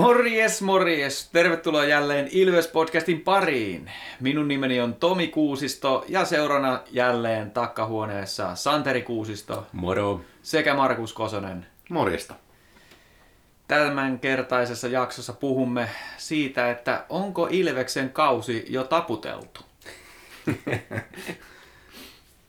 Morjes, 0.00 0.62
morjes! 0.62 1.28
Tervetuloa 1.32 1.84
jälleen 1.84 2.28
Ilves-podcastin 2.32 3.20
pariin. 3.20 3.90
Minun 4.20 4.48
nimeni 4.48 4.80
on 4.80 4.94
Tomi 4.94 5.28
Kuusisto 5.28 6.04
ja 6.08 6.24
seurana 6.24 6.80
jälleen 6.90 7.50
takkahuoneessa 7.50 8.54
Santeri 8.54 9.02
Kuusisto 9.02 9.66
Moro. 9.72 10.20
sekä 10.42 10.74
Markus 10.74 11.12
Kosonen. 11.12 11.66
Morjesta. 11.90 12.34
Tämän 13.68 14.18
kertaisessa 14.18 14.88
jaksossa 14.88 15.32
puhumme 15.32 15.88
siitä, 16.16 16.70
että 16.70 17.04
onko 17.08 17.48
Ilveksen 17.50 18.10
kausi 18.10 18.64
jo 18.68 18.84
taputeltu. 18.84 19.60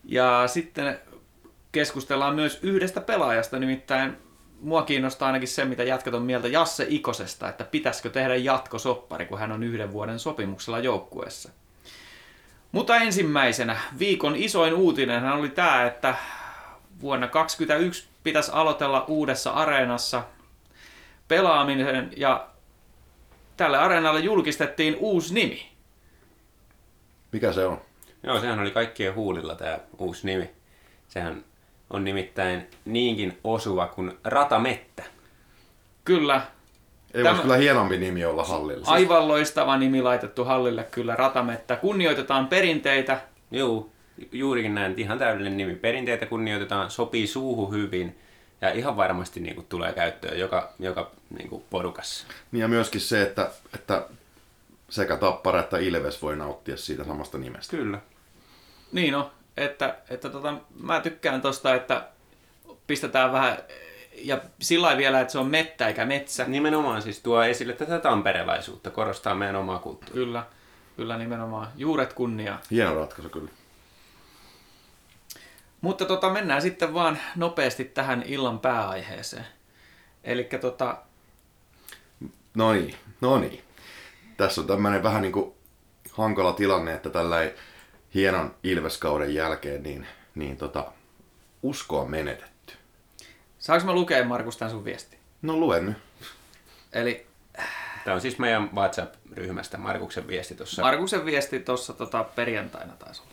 ja 0.04 0.44
sitten 0.48 1.00
keskustellaan 1.72 2.36
myös 2.36 2.60
yhdestä 2.62 3.02
pelaajasta, 3.02 3.60
nimittäin 3.60 4.18
mua 4.62 4.82
kiinnostaa 4.82 5.28
ainakin 5.28 5.48
se, 5.48 5.66
mitä 5.66 5.84
jatkat 5.84 6.14
on 6.14 6.22
mieltä 6.22 6.48
Jasse 6.48 6.86
Ikosesta, 6.90 7.50
että 7.50 7.64
pitäisikö 7.64 8.10
tehdä 8.10 8.36
jatkosoppari, 8.36 9.26
kun 9.26 9.40
hän 9.40 9.52
on 9.52 9.64
yhden 9.64 9.92
vuoden 9.92 10.20
sopimuksella 10.20 10.80
joukkueessa. 10.80 11.50
Mutta 12.72 12.96
ensimmäisenä 12.96 13.80
viikon 14.00 14.36
isoin 14.36 14.74
uutinen 14.74 15.26
oli 15.26 15.50
tämä, 15.50 15.86
että 15.86 16.16
vuonna 17.02 17.28
2021 17.28 18.08
pitäisi 18.24 18.52
aloitella 18.54 19.06
uudessa 19.08 19.52
areenassa 19.52 20.24
pelaaminen 21.28 22.12
ja 22.18 22.48
tälle 23.58 23.78
areenalle 23.78 24.20
julkistettiin 24.20 24.96
uusi 25.00 25.34
nimi. 25.34 25.72
Mikä 27.32 27.54
se 27.54 27.66
on? 27.66 27.82
Joo, 28.24 28.40
sehän 28.40 28.60
oli 28.60 28.72
kaikkien 28.72 29.16
huulilla 29.16 29.56
tämä 29.56 29.80
uusi 29.98 30.28
nimi. 30.28 30.50
Sehän 31.08 31.44
on 31.94 32.04
nimittäin 32.04 32.68
niinkin 32.86 33.38
osuva 33.44 33.88
kuin 33.88 34.18
Ratamettä. 34.24 35.04
Kyllä, 36.06 36.42
Ei 37.14 37.24
Tämä- 37.24 37.30
voisi 37.30 37.42
kyllä 37.42 37.56
hienompi 37.58 37.98
nimi 37.98 38.26
olla 38.26 38.44
hallilla. 38.44 38.88
aivan 38.88 39.28
loistava 39.28 39.78
nimi 39.78 40.02
laitettu 40.02 40.44
hallille 40.46 40.84
kyllä 40.84 41.16
Ratamettä. 41.16 41.76
Kunnioitetaan 41.76 42.48
perinteitä, 42.48 43.22
Joo, 43.52 43.90
juurikin 44.32 44.76
näin. 44.76 44.94
Ihan 45.00 45.20
täydellinen 45.20 45.58
nimi. 45.58 45.76
Perinteitä 45.76 46.26
kunnioitetaan, 46.26 46.92
sopii 46.92 47.28
suuhun 47.28 47.74
hyvin 47.74 48.20
ja 48.62 48.70
ihan 48.72 48.98
varmasti 48.98 49.40
niin 49.40 49.56
kuin, 49.56 49.66
tulee 49.70 49.94
käyttöön 49.94 50.40
joka, 50.40 50.74
joka 50.80 51.12
niin 51.38 51.50
kuin, 51.50 51.64
porukassa. 51.70 52.28
Niin 52.52 52.62
ja 52.62 52.68
myöskin 52.68 53.02
se, 53.02 53.22
että, 53.22 53.52
että 53.74 54.06
sekä 54.90 55.18
Tappara 55.18 55.60
että 55.60 55.78
Ilves 55.78 56.22
voi 56.22 56.36
nauttia 56.36 56.78
siitä 56.78 57.04
samasta 57.04 57.38
nimestä. 57.38 57.78
Kyllä. 57.78 58.00
Niin 58.92 59.16
on, 59.16 59.32
että, 59.58 59.98
että 60.10 60.30
tota, 60.30 60.54
mä 60.80 61.02
tykkään 61.02 61.42
tosta, 61.42 61.76
että 61.76 62.08
pistetään 62.88 63.32
vähän, 63.32 63.58
ja 64.16 64.42
sillä 64.62 64.98
vielä, 64.98 65.22
että 65.22 65.32
se 65.32 65.38
on 65.38 65.48
mettä 65.48 65.88
eikä 65.88 66.06
metsä. 66.06 66.46
Nimenomaan 66.48 67.02
siis 67.02 67.20
tuo 67.20 67.44
esille 67.44 67.74
tätä 67.74 68.00
tamperelaisuutta, 68.00 68.90
korostaa 68.90 69.36
meidän 69.36 69.56
omaa 69.56 69.80
kulttuuria. 69.80 70.26
Kyllä, 70.26 70.44
kyllä 70.96 71.18
nimenomaan. 71.18 71.68
Juuret 71.76 72.14
kunnia. 72.14 72.60
Hieno 72.72 72.96
ratkaisu 72.96 73.30
kyllä. 73.30 73.50
Mutta 75.82 76.06
tota, 76.06 76.30
mennään 76.30 76.62
sitten 76.62 76.94
vaan 76.94 77.20
nopeasti 77.36 77.86
tähän 77.86 78.24
illan 78.26 78.60
pääaiheeseen. 78.60 79.46
Eli 80.24 80.44
tota, 80.44 80.98
No 82.54 82.74
niin, 82.74 82.96
no 83.22 83.40
niin. 83.40 83.64
Tässä 84.38 84.62
on 84.62 84.68
tämmöinen 84.68 85.04
vähän 85.04 85.22
niin 85.22 85.32
kuin 85.32 85.54
hankala 86.12 86.54
tilanne, 86.54 86.94
että 86.94 87.10
tällä 87.10 87.38
hienon 88.14 88.56
Ilveskauden 88.64 89.34
jälkeen 89.34 89.84
niin, 89.84 90.08
niin 90.36 90.58
tota, 90.58 90.92
usko 91.64 92.00
on 92.00 92.12
menetetty. 92.12 92.74
saanko 93.60 93.86
mä 93.86 93.94
lukea 93.94 94.26
Markus 94.26 94.58
tämän 94.58 94.72
sun 94.72 94.86
viesti? 94.86 95.18
No 95.42 95.58
luen 95.58 95.86
nyt. 95.86 95.98
Eli 96.94 97.32
Tämä 98.04 98.16
on 98.16 98.22
siis 98.22 98.40
meidän 98.40 98.70
WhatsApp-ryhmästä 98.76 99.78
Markuksen 99.78 100.28
viesti 100.28 100.56
tuossa. 100.56 100.82
Markuksen 100.82 101.26
viesti 101.26 101.60
tuossa 101.60 101.94
tota, 101.94 102.24
perjantaina 102.24 102.94
taisi 102.94 103.22
olla. 103.22 103.32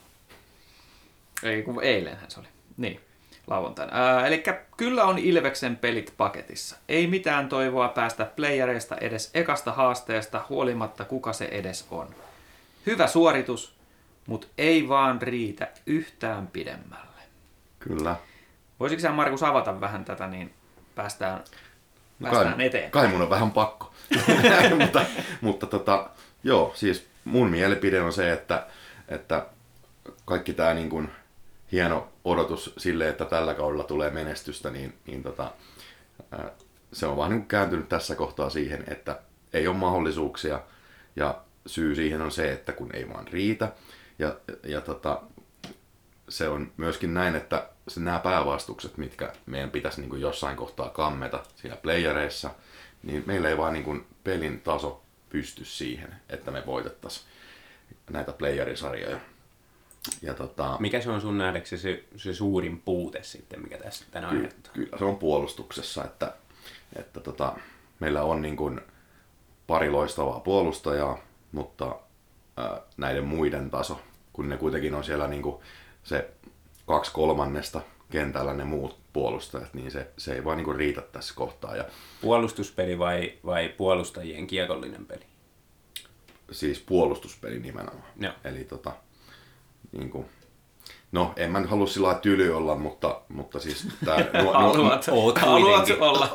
Ei, 1.43 1.63
kun 1.63 1.83
eilenhän 1.83 2.31
se 2.31 2.41
oli. 2.41 2.49
Niin, 2.77 3.01
lauantaina. 3.47 3.93
Ää, 3.95 4.27
eli 4.27 4.43
kyllä 4.77 5.05
on 5.05 5.19
Ilveksen 5.19 5.77
pelit 5.77 6.15
paketissa. 6.17 6.77
Ei 6.89 7.07
mitään 7.07 7.49
toivoa 7.49 7.89
päästä 7.89 8.25
playereista 8.25 8.97
edes 8.97 9.31
ekasta 9.35 9.73
haasteesta, 9.73 10.45
huolimatta 10.49 11.05
kuka 11.05 11.33
se 11.33 11.45
edes 11.45 11.87
on. 11.91 12.15
Hyvä 12.87 13.07
suoritus, 13.07 13.78
mutta 14.29 14.47
ei 14.59 14.89
vaan 14.89 15.23
riitä 15.23 15.69
yhtään 15.87 16.47
pidemmälle. 16.47 17.23
Kyllä. 17.79 18.17
Voisitko 18.81 19.03
sä 19.03 19.11
Markus 19.11 19.43
avata 19.43 19.81
vähän 19.81 20.05
tätä, 20.05 20.27
niin 20.27 20.55
päästään, 20.95 21.45
päästään 22.23 22.57
kai, 22.57 22.67
eteenpäin? 22.67 22.91
kai 22.91 23.09
mun 23.09 23.23
on 23.23 23.31
vähän 23.31 23.51
pakko. 23.51 23.93
mutta 24.81 25.05
mutta 25.41 25.67
tota, 25.67 26.11
joo, 26.45 26.73
siis 26.75 27.07
mun 27.25 27.51
mielipide 27.51 28.01
on 28.01 28.13
se, 28.13 28.33
että, 28.33 28.67
että 29.09 29.47
kaikki 30.25 30.53
tämä 30.53 30.75
niin 30.75 30.91
kuin 30.91 31.11
hieno 31.73 32.09
odotus 32.25 32.75
sille, 32.79 33.09
että 33.09 33.25
tällä 33.25 33.55
kaudella 33.55 33.85
tulee 33.85 34.11
menestystä, 34.11 34.71
niin, 34.71 34.95
niin 35.07 35.23
tota, 35.23 35.51
se 36.93 37.07
on 37.07 37.17
vaan 37.17 37.31
niin 37.31 37.47
kääntynyt 37.47 37.89
tässä 37.89 38.15
kohtaa 38.15 38.51
siihen, 38.51 38.85
että 38.89 39.21
ei 39.53 39.69
ole 39.69 39.77
mahdollisuuksia 39.77 40.61
ja 41.17 41.41
syy 41.67 41.95
siihen 41.95 42.23
on 42.23 42.31
se, 42.31 42.53
että 42.53 42.73
kun 42.73 42.91
ei 42.95 43.09
vaan 43.09 43.29
riitä. 43.29 43.73
Ja, 44.19 44.37
ja 44.65 44.81
tota, 44.81 45.23
se 46.29 46.49
on 46.49 46.73
myöskin 46.77 47.15
näin, 47.15 47.35
että 47.37 47.69
se 47.89 48.01
nämä 48.01 48.19
päävastukset, 48.19 48.97
mitkä 48.97 49.33
meidän 49.47 49.71
pitäisi 49.71 50.01
niin 50.01 50.11
kuin 50.11 50.23
jossain 50.23 50.57
kohtaa 50.57 50.89
kammeta 50.89 51.43
siellä 51.57 51.77
playereissa, 51.77 52.51
niin 53.03 53.25
meillä 53.27 53.49
ei 53.49 53.59
vaan 53.59 53.73
niin 53.73 53.85
kuin 53.85 54.07
pelin 54.25 54.61
taso 54.61 55.03
pysty 55.31 55.65
siihen, 55.65 56.15
että 56.29 56.51
me 56.51 56.67
voitettaisiin 56.67 57.27
näitä 58.11 58.33
playerisarjoja. 58.33 59.19
Ja 60.23 60.35
tota, 60.35 60.77
Mikä 60.81 61.01
se 61.01 61.11
on 61.11 61.21
sun 61.21 61.39
nähdäksesi 61.39 61.83
se, 61.83 62.05
se 62.17 62.35
suurin 62.35 62.81
puute 62.81 63.23
sitten, 63.23 63.63
mikä 63.63 63.79
tässä 63.79 64.05
tänään 64.11 64.33
Ky- 64.33 64.39
aiheuttaa? 64.39 64.73
kyllä 64.73 64.99
se 64.99 65.05
on 65.05 65.17
puolustuksessa, 65.19 66.05
että, 66.05 66.33
että 66.97 67.21
tota, 67.21 67.53
meillä 68.01 68.23
on 68.23 68.43
niin 68.43 68.57
kuin 68.57 68.81
pari 69.67 69.91
loistavaa 69.91 70.41
puolustajaa, 70.41 71.19
mutta 71.53 71.97
ää, 72.57 72.81
näiden 72.97 73.25
muiden 73.25 73.71
taso, 73.71 74.01
kun 74.39 74.49
ne 74.49 74.57
kuitenkin 74.57 74.95
on 74.95 75.05
siellä 75.05 75.29
niin 75.29 75.43
kuin 75.43 75.57
se 76.03 76.31
kaksi 76.87 77.13
kolmannesta 77.13 77.81
kentällä 78.11 78.55
ne 78.55 78.65
muut 78.65 78.99
puolustajat, 79.13 79.75
niin 79.75 79.91
se, 79.91 80.07
se 80.17 80.35
ei 80.35 80.45
vaan 80.45 80.57
niin 80.57 80.65
kuin 80.65 80.77
riitä 80.77 81.01
tässä 81.01 81.35
kohtaa. 81.35 81.77
Ja 81.77 81.85
Puolustuspeli 82.21 82.99
vai, 82.99 83.33
vai 83.47 83.69
puolustajien 83.69 84.47
kiekollinen 84.47 85.07
peli? 85.07 85.25
siis 86.51 86.81
puolustuspeli 86.81 87.59
nimenomaan. 87.59 88.07
Joo. 88.21 88.33
Eli 88.45 88.65
tota, 88.65 88.93
niin 89.93 90.11
kuin, 90.11 90.27
no 91.13 91.33
en 91.37 91.51
mä 91.51 91.61
nyt 91.61 91.71
halua 91.71 91.87
sillä 91.87 92.07
lailla 92.07 92.21
tyly 92.21 92.57
olla, 92.57 92.77
mutta, 92.77 93.21
mutta 93.29 93.59
siis 93.59 93.89
tää, 94.05 94.17
nuo, 94.43 94.53
Haluat, 94.53 95.09
oot 95.11 95.39
haluat 95.39 95.91
olla. 96.01 96.35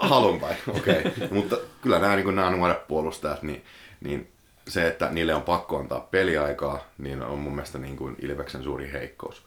Okei. 0.68 1.00
Okay. 1.00 1.28
Mutta 1.32 1.58
kyllä 1.82 2.00
nämä, 2.00 2.16
niin 2.16 2.36
nämä 2.36 2.50
nuoret 2.52 2.88
puolustajat, 2.88 3.44
niin, 3.44 3.64
niin 4.02 4.34
se, 4.68 4.88
että 4.88 5.10
niille 5.10 5.36
on 5.36 5.42
pakko 5.42 5.78
antaa 5.78 6.00
peliaikaa, 6.00 6.80
niin 6.98 7.24
on 7.24 7.40
mun 7.40 7.56
mielestä 7.56 7.78
niin 7.78 7.98
kuin 7.98 8.16
Ilveksen 8.22 8.64
suuri 8.64 8.92
heikkous. 8.92 9.46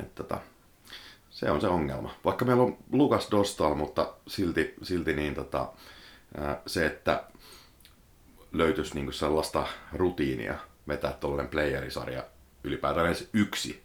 Että 0.00 0.22
tota, 0.22 0.38
se 1.30 1.50
on 1.50 1.60
se 1.60 1.68
ongelma. 1.68 2.14
Vaikka 2.24 2.44
meillä 2.44 2.62
on 2.62 2.76
Lukas 2.92 3.28
Dostal, 3.30 3.74
mutta 3.74 4.14
silti, 4.26 4.74
silti 4.82 5.12
niin 5.12 5.34
tota, 5.34 5.68
se, 6.66 6.86
että 6.86 7.24
löytyisi 8.52 8.94
niin 8.94 9.12
sellaista 9.12 9.66
rutiinia 9.92 10.54
vetää 10.88 11.12
tuollainen 11.12 11.50
playerisarja 11.50 12.24
ylipäätään 12.64 13.06
edes 13.06 13.28
yksi. 13.32 13.82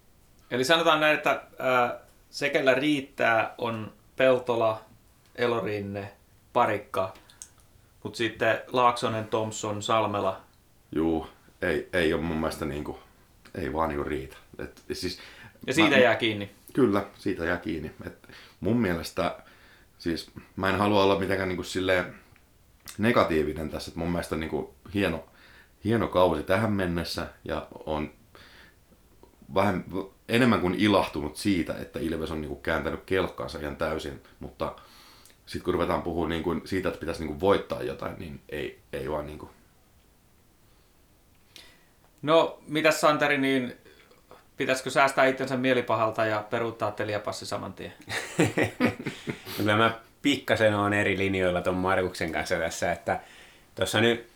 Eli 0.51 0.63
sanotaan 0.63 0.99
näin, 0.99 1.15
että 1.15 1.41
ää, 1.59 1.99
se, 2.29 2.49
kellä 2.49 2.73
riittää, 2.73 3.55
on 3.57 3.93
Peltola, 4.15 4.81
Elorinne, 5.35 6.11
Parikka, 6.53 7.13
mutta 8.03 8.17
sitten 8.17 8.61
Laaksonen, 8.71 9.27
Thompson, 9.27 9.83
Salmela. 9.83 10.44
Juu, 10.95 11.27
ei, 11.61 11.89
ei 11.93 12.13
ole 12.13 12.21
mun 12.21 12.37
mielestä 12.37 12.65
niin 12.65 12.83
kuin, 12.83 12.97
ei 13.55 13.73
vaan 13.73 13.89
niin 13.89 14.05
riitä. 14.05 14.37
Et, 14.59 14.81
siis, 14.93 15.19
Ja 15.67 15.73
siitä 15.73 15.89
mä- 15.95 15.97
jää 16.01 16.15
kiinni. 16.15 16.51
Kyllä, 16.73 17.05
siitä 17.17 17.45
jää 17.45 17.57
kiinni. 17.57 17.91
Et 18.05 18.27
mun 18.59 18.77
mielestä, 18.77 19.37
siis 19.97 20.31
mä 20.55 20.69
en 20.69 20.77
halua 20.77 21.03
olla 21.03 21.19
mitenkään 21.19 21.49
niin 21.49 21.57
kuin 21.57 21.65
silleen 21.65 22.15
negatiivinen 22.97 23.69
tässä, 23.69 23.89
että 23.89 23.99
mun 23.99 24.11
mielestä 24.11 24.35
niin 24.35 24.49
kuin 24.49 24.67
hieno, 24.93 25.25
hieno 25.83 26.07
kausi 26.07 26.43
tähän 26.43 26.71
mennessä 26.71 27.27
ja 27.45 27.67
on 27.85 28.11
vähän 29.53 29.85
enemmän 30.29 30.61
kuin 30.61 30.75
ilahtunut 30.75 31.35
siitä, 31.37 31.75
että 31.77 31.99
Ilves 31.99 32.31
on 32.31 32.41
niin 32.41 32.49
kuin 32.49 32.61
kääntänyt 32.61 33.03
kelkkaansa 33.05 33.59
ihan 33.59 33.75
täysin, 33.75 34.21
mutta 34.39 34.75
sitten 35.45 35.65
kun 35.65 35.73
ruvetaan 35.73 36.01
puhumaan 36.01 36.29
niin 36.29 36.43
kuin 36.43 36.61
siitä, 36.65 36.89
että 36.89 36.99
pitäisi 36.99 37.19
niin 37.21 37.27
kuin 37.27 37.39
voittaa 37.39 37.83
jotain, 37.83 38.19
niin 38.19 38.39
ei, 38.49 38.79
ei 38.93 39.11
vaan 39.11 39.25
niin 39.25 39.39
kuin 39.39 39.51
No, 42.21 42.59
mitäs 42.67 43.01
Santeri, 43.01 43.37
niin 43.37 43.77
pitäisikö 44.57 44.89
säästää 44.89 45.25
itsensä 45.25 45.57
mielipahalta 45.57 46.25
ja 46.25 46.45
peruuttaa 46.49 46.91
teliapassi 46.91 47.45
saman 47.45 47.73
tien? 47.73 47.93
Kyllä 49.57 49.77
mä 49.77 49.99
pikkasen 50.21 50.75
on 50.75 50.93
eri 50.93 51.17
linjoilla 51.17 51.61
ton 51.61 51.75
Markuksen 51.75 52.31
kanssa 52.31 52.55
tässä, 52.55 52.91
että 52.91 53.19
Tuossa 53.75 54.01
nyt 54.01 54.27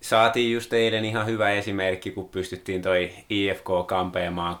saatiin 0.00 0.52
just 0.52 0.72
eilen 0.72 1.04
ihan 1.04 1.26
hyvä 1.26 1.50
esimerkki, 1.50 2.10
kun 2.10 2.28
pystyttiin 2.28 2.82
toi 2.82 3.10
IFK 3.30 3.66
kampeamaan 3.86 4.58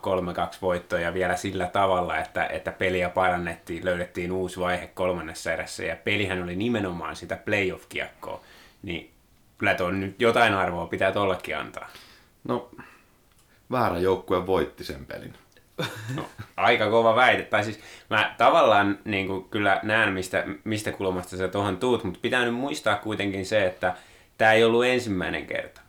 3-2 0.54 0.56
voittoja 0.62 1.14
vielä 1.14 1.36
sillä 1.36 1.66
tavalla, 1.66 2.18
että, 2.18 2.46
että 2.46 2.72
peliä 2.72 3.08
parannettiin, 3.08 3.84
löydettiin 3.84 4.32
uusi 4.32 4.60
vaihe 4.60 4.86
kolmannessa 4.86 5.52
erässä 5.52 5.84
ja 5.84 5.96
pelihän 5.96 6.42
oli 6.42 6.56
nimenomaan 6.56 7.16
sitä 7.16 7.36
playoff-kiekkoa. 7.36 8.40
Niin 8.82 9.10
kyllä 9.58 9.74
tuo 9.74 9.90
nyt 9.90 10.20
jotain 10.20 10.54
arvoa 10.54 10.86
pitää 10.86 11.12
tollekin 11.12 11.56
antaa. 11.56 11.88
No, 12.44 12.70
väärä 13.70 13.98
joukkue 13.98 14.46
voitti 14.46 14.84
sen 14.84 15.06
pelin. 15.06 15.34
No, 16.16 16.26
aika 16.56 16.90
kova 16.90 17.16
väite. 17.16 17.42
Tai 17.42 17.64
siis 17.64 17.80
mä 18.10 18.34
tavallaan 18.38 18.98
niin 19.04 19.26
kuin, 19.26 19.44
kyllä 19.44 19.80
näen, 19.82 20.12
mistä, 20.12 20.44
mistä 20.64 20.92
kulmasta 20.92 21.36
sä 21.36 21.48
tuohon 21.48 21.76
tuut, 21.76 22.04
mutta 22.04 22.18
pitää 22.22 22.44
nyt 22.44 22.54
muistaa 22.54 22.96
kuitenkin 22.96 23.46
se, 23.46 23.66
että 23.66 23.94
tämä 24.38 24.52
ei 24.52 24.64
ollut 24.64 24.84
ensimmäinen 24.84 25.46
kerta. 25.46 25.80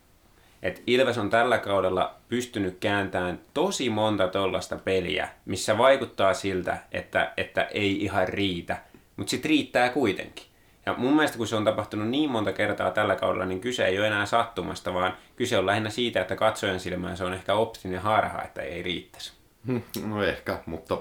Et 0.62 0.82
Ilves 0.86 1.18
on 1.18 1.30
tällä 1.30 1.58
kaudella 1.58 2.14
pystynyt 2.28 2.78
kääntämään 2.80 3.40
tosi 3.54 3.90
monta 3.90 4.28
tollasta 4.28 4.76
peliä, 4.76 5.28
missä 5.44 5.78
vaikuttaa 5.78 6.34
siltä, 6.34 6.78
että, 6.92 7.32
että 7.36 7.62
ei 7.62 8.04
ihan 8.04 8.28
riitä, 8.28 8.76
mutta 9.16 9.30
sitten 9.30 9.48
riittää 9.48 9.88
kuitenkin. 9.88 10.46
Ja 10.86 10.94
mun 10.98 11.16
mielestä 11.16 11.38
kun 11.38 11.46
se 11.46 11.56
on 11.56 11.64
tapahtunut 11.64 12.08
niin 12.08 12.30
monta 12.30 12.52
kertaa 12.52 12.90
tällä 12.90 13.16
kaudella, 13.16 13.46
niin 13.46 13.60
kyse 13.60 13.86
ei 13.86 13.98
ole 13.98 14.06
enää 14.06 14.26
sattumasta, 14.26 14.94
vaan 14.94 15.16
kyse 15.36 15.58
on 15.58 15.66
lähinnä 15.66 15.90
siitä, 15.90 16.20
että 16.20 16.36
katsojan 16.36 16.80
silmään 16.80 17.16
se 17.16 17.24
on 17.24 17.34
ehkä 17.34 17.54
optinen 17.54 18.00
harha, 18.00 18.42
että 18.42 18.62
ei 18.62 18.82
riittäisi. 18.82 19.32
No 20.06 20.24
ehkä, 20.24 20.58
mutta 20.66 20.98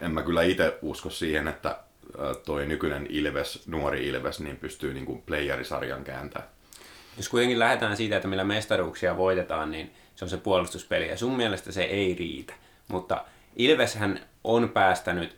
en 0.00 0.10
mä 0.10 0.22
kyllä 0.22 0.42
itse 0.42 0.78
usko 0.82 1.10
siihen, 1.10 1.48
että 1.48 1.78
toi 2.46 2.66
nykyinen 2.66 3.06
Ilves, 3.10 3.66
nuori 3.66 4.08
Ilves, 4.08 4.40
niin 4.40 4.56
pystyy 4.56 4.94
niin 4.94 5.06
kuin 5.06 5.22
playerisarjan 5.22 6.04
kääntämään. 6.04 6.50
Jos 7.16 7.28
kuitenkin 7.28 7.58
lähdetään 7.58 7.96
siitä, 7.96 8.16
että 8.16 8.28
millä 8.28 8.44
mestaruuksia 8.44 9.16
voitetaan, 9.16 9.70
niin 9.70 9.94
se 10.14 10.24
on 10.24 10.28
se 10.28 10.36
puolustuspeli. 10.36 11.08
Ja 11.08 11.16
sun 11.16 11.36
mielestä 11.36 11.72
se 11.72 11.82
ei 11.82 12.14
riitä. 12.14 12.54
Mutta 12.88 13.24
Ilveshän 13.56 14.20
on 14.44 14.68
päästänyt 14.68 15.36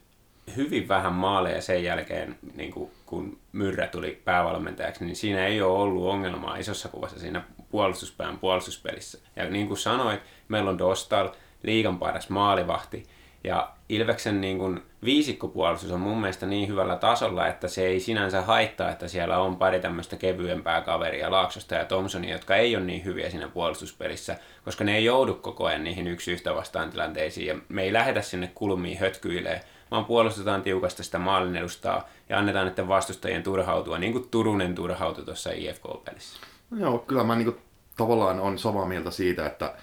hyvin 0.57 0.89
vähän 0.89 1.13
maaleja 1.13 1.63
sen 1.63 1.85
jälkeen, 1.85 2.39
niin 2.55 2.73
kuin, 2.73 2.91
kun 3.07 3.39
Myrrä 3.53 3.87
tuli 3.87 4.23
päävalmentajaksi, 4.25 5.05
niin 5.05 5.17
siinä 5.17 5.47
ei 5.47 5.63
ole 5.63 5.79
ollut 5.79 6.09
ongelmaa 6.09 6.57
isossa 6.57 6.89
kuvassa 6.89 7.19
siinä 7.19 7.43
puolustuspään 7.71 8.39
puolustuspelissä. 8.39 9.19
Ja 9.37 9.51
niin 9.51 9.67
kuin 9.67 9.79
sanoit, 9.79 10.21
meillä 10.49 10.71
on 10.71 10.79
Dostal, 10.79 11.29
liigan 11.63 11.99
paras 11.99 12.31
maalivahti, 12.31 13.07
ja 13.45 13.71
Ilveksen 13.89 14.41
niin 14.41 14.59
kuin 14.59 14.83
viisikkopuolustus 15.05 15.93
on 15.93 16.01
mun 16.01 16.21
mielestä 16.21 16.47
niin 16.47 16.69
hyvällä 16.69 16.97
tasolla, 16.97 17.47
että 17.47 17.69
se 17.69 17.87
ei 17.87 18.01
sinänsä 18.01 18.43
haittaa, 18.43 18.91
että 18.91 19.09
siellä 19.09 19.39
on 19.39 19.57
pari 19.57 19.81
tämmöistä 19.81 20.17
kevyempää 20.17 20.81
kaveria, 20.81 21.31
Laaksosta 21.31 21.75
ja 21.75 21.85
Thompsonia, 21.85 22.33
jotka 22.33 22.57
ei 22.57 22.77
ole 22.77 22.85
niin 22.85 23.05
hyviä 23.05 23.31
siinä 23.31 23.49
puolustuspelissä, 23.49 24.37
koska 24.65 24.85
ne 24.85 24.97
ei 24.97 25.05
joudu 25.05 25.35
koko 25.35 25.67
ajan 25.67 25.85
niihin 25.85 26.07
yksi 26.07 26.33
yhtä 26.33 26.55
vastaan 26.55 26.91
tilanteisiin, 26.91 27.47
ja 27.47 27.57
me 27.69 27.83
ei 27.83 27.93
lähetä 27.93 28.23
sinne 28.23 28.51
kulmiin 28.55 28.99
hötkyilee, 28.99 29.61
vaan 29.91 30.05
puolustetaan 30.05 30.63
tiukasta 30.63 31.03
sitä 31.03 31.19
maalin 31.19 31.57
edustaa 31.57 32.09
ja 32.29 32.39
annetaan 32.39 32.67
näiden 32.67 32.89
vastustajien 32.89 33.43
turhautua, 33.43 33.99
niin 33.99 34.13
kuin 34.13 34.29
Turunen 34.31 34.75
turhautui 34.75 35.25
tuossa 35.25 35.51
IFK-pelissä. 35.51 36.39
No 36.71 36.79
joo, 36.79 36.99
kyllä 36.99 37.25
mä 37.25 37.37
niin 37.37 37.57
tavallaan 37.97 38.41
on 38.41 38.59
samaa 38.59 38.87
mieltä 38.87 39.11
siitä, 39.11 39.47
että, 39.47 39.75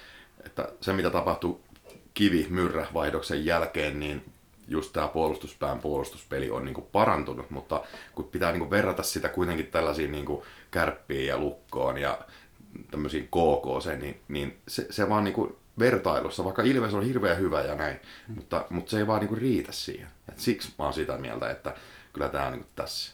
että 0.45 0.69
se 0.81 0.93
mitä 0.93 1.09
tapahtui 1.09 1.59
kivi-myrrä-vaihdoksen 2.13 3.45
jälkeen, 3.45 3.99
niin 3.99 4.25
just 4.67 4.93
tämä 4.93 5.07
puolustuspään 5.07 5.79
puolustuspeli 5.79 6.49
on 6.49 6.65
niinku 6.65 6.81
parantunut, 6.81 7.49
mutta 7.49 7.83
kun 8.15 8.25
pitää 8.25 8.51
niinku 8.51 8.69
verrata 8.69 9.03
sitä 9.03 9.29
kuitenkin 9.29 9.67
tällaisiin 9.67 10.11
niinku 10.11 10.45
kärppiin 10.71 11.27
ja 11.27 11.37
lukkoon 11.37 11.97
ja 11.97 12.19
tämmöisiin 12.91 13.27
KK, 13.27 13.99
niin, 14.01 14.19
niin 14.27 14.57
se, 14.67 14.87
se 14.89 15.09
vaan 15.09 15.23
niinku 15.23 15.57
vertailussa, 15.79 16.43
vaikka 16.43 16.61
Ilves 16.61 16.93
on 16.93 17.03
hirveän 17.03 17.37
hyvä 17.37 17.61
ja 17.61 17.75
näin, 17.75 17.99
mm. 18.27 18.35
mutta, 18.35 18.65
mutta 18.69 18.91
se 18.91 18.97
ei 18.97 19.07
vaan 19.07 19.19
niinku 19.19 19.35
riitä 19.35 19.71
siihen. 19.71 20.07
Et 20.29 20.39
siksi 20.39 20.73
mä 20.79 20.85
oon 20.85 20.93
sitä 20.93 21.17
mieltä, 21.17 21.49
että 21.49 21.73
kyllä 22.13 22.29
tämä 22.29 22.45
on 22.45 22.51
niinku 22.51 22.69
tässä. 22.75 23.13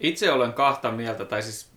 Itse 0.00 0.32
olen 0.32 0.52
kahta 0.52 0.92
mieltä, 0.92 1.24
tai 1.24 1.42
siis 1.42 1.70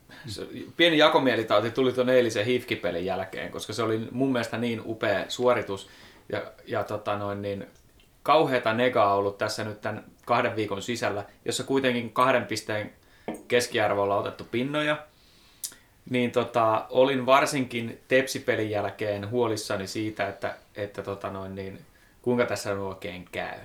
pieni 0.78 0.98
jakomielitauti 0.98 1.72
tuli 1.72 1.94
tuon 1.94 2.10
eilisen 2.10 2.46
hifkipelin 2.46 3.06
jälkeen, 3.06 3.52
koska 3.52 3.74
se 3.74 3.84
oli 3.84 4.08
mun 4.12 4.32
mielestä 4.32 4.58
niin 4.58 4.82
upea 4.86 5.26
suoritus, 5.28 5.90
ja, 6.30 6.44
ja 6.66 6.84
tota 6.84 7.18
noin, 7.18 7.42
niin 7.42 7.68
kauheata 8.24 8.74
negaa 8.74 9.16
ollut 9.16 9.38
tässä 9.38 9.64
nyt 9.64 9.82
tämän 9.82 10.04
kahden 10.26 10.56
viikon 10.56 10.82
sisällä, 10.82 11.26
jossa 11.46 11.64
kuitenkin 11.64 12.14
kahden 12.14 12.46
pisteen 12.46 12.94
keskiarvolla 13.48 14.18
otettu 14.18 14.48
pinnoja, 14.52 14.98
niin 16.10 16.32
tota, 16.32 16.86
olin 16.90 17.26
varsinkin 17.26 18.02
Tepsipelin 18.08 18.70
jälkeen 18.70 19.30
huolissani 19.30 19.88
siitä, 19.88 20.28
että, 20.28 20.56
että 20.76 21.02
tota 21.02 21.30
noin, 21.30 21.56
niin, 21.56 21.80
kuinka 22.22 22.46
tässä 22.46 22.72
on 22.72 22.80
oikein 22.80 23.28
käy. 23.32 23.60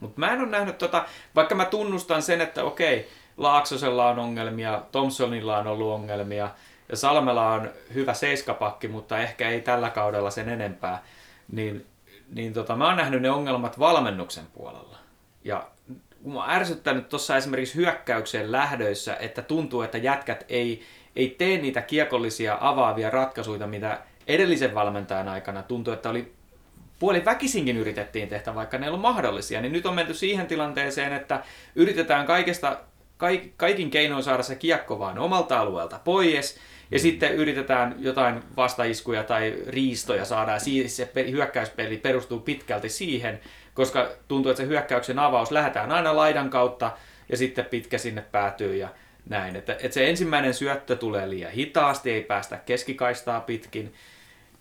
Mutta 0.00 0.20
mä 0.20 0.32
en 0.32 0.40
ole 0.40 0.48
nähnyt, 0.48 0.78
tota, 0.78 1.04
vaikka 1.34 1.54
mä 1.54 1.64
tunnustan 1.64 2.22
sen, 2.22 2.40
että 2.40 2.64
okei, 2.64 3.08
Laaksosella 3.36 4.08
on 4.08 4.18
ongelmia, 4.18 4.82
Thompsonilla 4.92 5.58
on 5.58 5.66
ollut 5.66 5.92
ongelmia, 5.92 6.50
ja 6.88 6.96
Salmela 6.96 7.52
on 7.52 7.70
hyvä 7.94 8.14
seiskapakki, 8.14 8.88
mutta 8.88 9.18
ehkä 9.18 9.48
ei 9.48 9.60
tällä 9.60 9.90
kaudella 9.90 10.30
sen 10.30 10.48
enempää, 10.48 11.02
niin 11.52 11.86
niin 12.34 12.52
tota, 12.52 12.76
mä 12.76 12.86
oon 12.86 12.96
nähnyt 12.96 13.22
ne 13.22 13.30
ongelmat 13.30 13.78
valmennuksen 13.78 14.44
puolella. 14.52 14.98
Ja 15.44 15.68
kun 16.22 16.32
mä 16.34 16.44
ärsyttänyt 16.48 17.08
tuossa 17.08 17.36
esimerkiksi 17.36 17.74
hyökkäykseen 17.74 18.52
lähdöissä, 18.52 19.16
että 19.16 19.42
tuntuu, 19.42 19.82
että 19.82 19.98
jätkät 19.98 20.44
ei, 20.48 20.82
ei 21.16 21.34
tee 21.38 21.58
niitä 21.58 21.82
kiekollisia 21.82 22.58
avaavia 22.60 23.10
ratkaisuja, 23.10 23.66
mitä 23.66 23.98
edellisen 24.26 24.74
valmentajan 24.74 25.28
aikana 25.28 25.62
tuntui, 25.62 25.94
että 25.94 26.10
oli 26.10 26.32
puoli 26.98 27.24
väkisinkin 27.24 27.76
yritettiin 27.76 28.28
tehdä, 28.28 28.54
vaikka 28.54 28.78
ne 28.78 28.86
ei 28.86 28.88
ollut 28.88 29.00
mahdollisia. 29.00 29.60
Niin 29.60 29.72
nyt 29.72 29.86
on 29.86 29.94
menty 29.94 30.14
siihen 30.14 30.46
tilanteeseen, 30.46 31.12
että 31.12 31.42
yritetään 31.74 32.26
kaikesta, 32.26 32.80
kaik, 33.16 33.52
kaikin 33.56 33.90
keinoin 33.90 34.22
saada 34.22 34.42
se 34.42 34.56
kiekko 34.56 34.98
vaan 34.98 35.18
omalta 35.18 35.60
alueelta 35.60 36.00
pois, 36.04 36.58
ja 36.90 36.98
mm. 36.98 37.02
sitten 37.02 37.34
yritetään 37.34 37.94
jotain 37.98 38.42
vastaiskuja 38.56 39.24
tai 39.24 39.54
riistoja 39.66 40.24
saada, 40.24 40.52
ja 40.52 40.58
se 40.88 41.10
hyökkäyspeli 41.30 41.96
perustuu 41.96 42.40
pitkälti 42.40 42.88
siihen, 42.88 43.40
koska 43.74 44.08
tuntuu, 44.28 44.50
että 44.50 44.62
se 44.62 44.68
hyökkäyksen 44.68 45.18
avaus 45.18 45.50
lähdetään 45.50 45.92
aina 45.92 46.16
laidan 46.16 46.50
kautta, 46.50 46.92
ja 47.28 47.36
sitten 47.36 47.64
pitkä 47.64 47.98
sinne 47.98 48.24
päätyy, 48.32 48.76
ja 48.76 48.88
näin. 49.28 49.56
Että, 49.56 49.72
että 49.72 49.94
se 49.94 50.08
ensimmäinen 50.08 50.54
syöttö 50.54 50.96
tulee 50.96 51.30
liian 51.30 51.52
hitaasti, 51.52 52.10
ei 52.10 52.22
päästä 52.22 52.56
keskikaistaa 52.56 53.40
pitkin, 53.40 53.94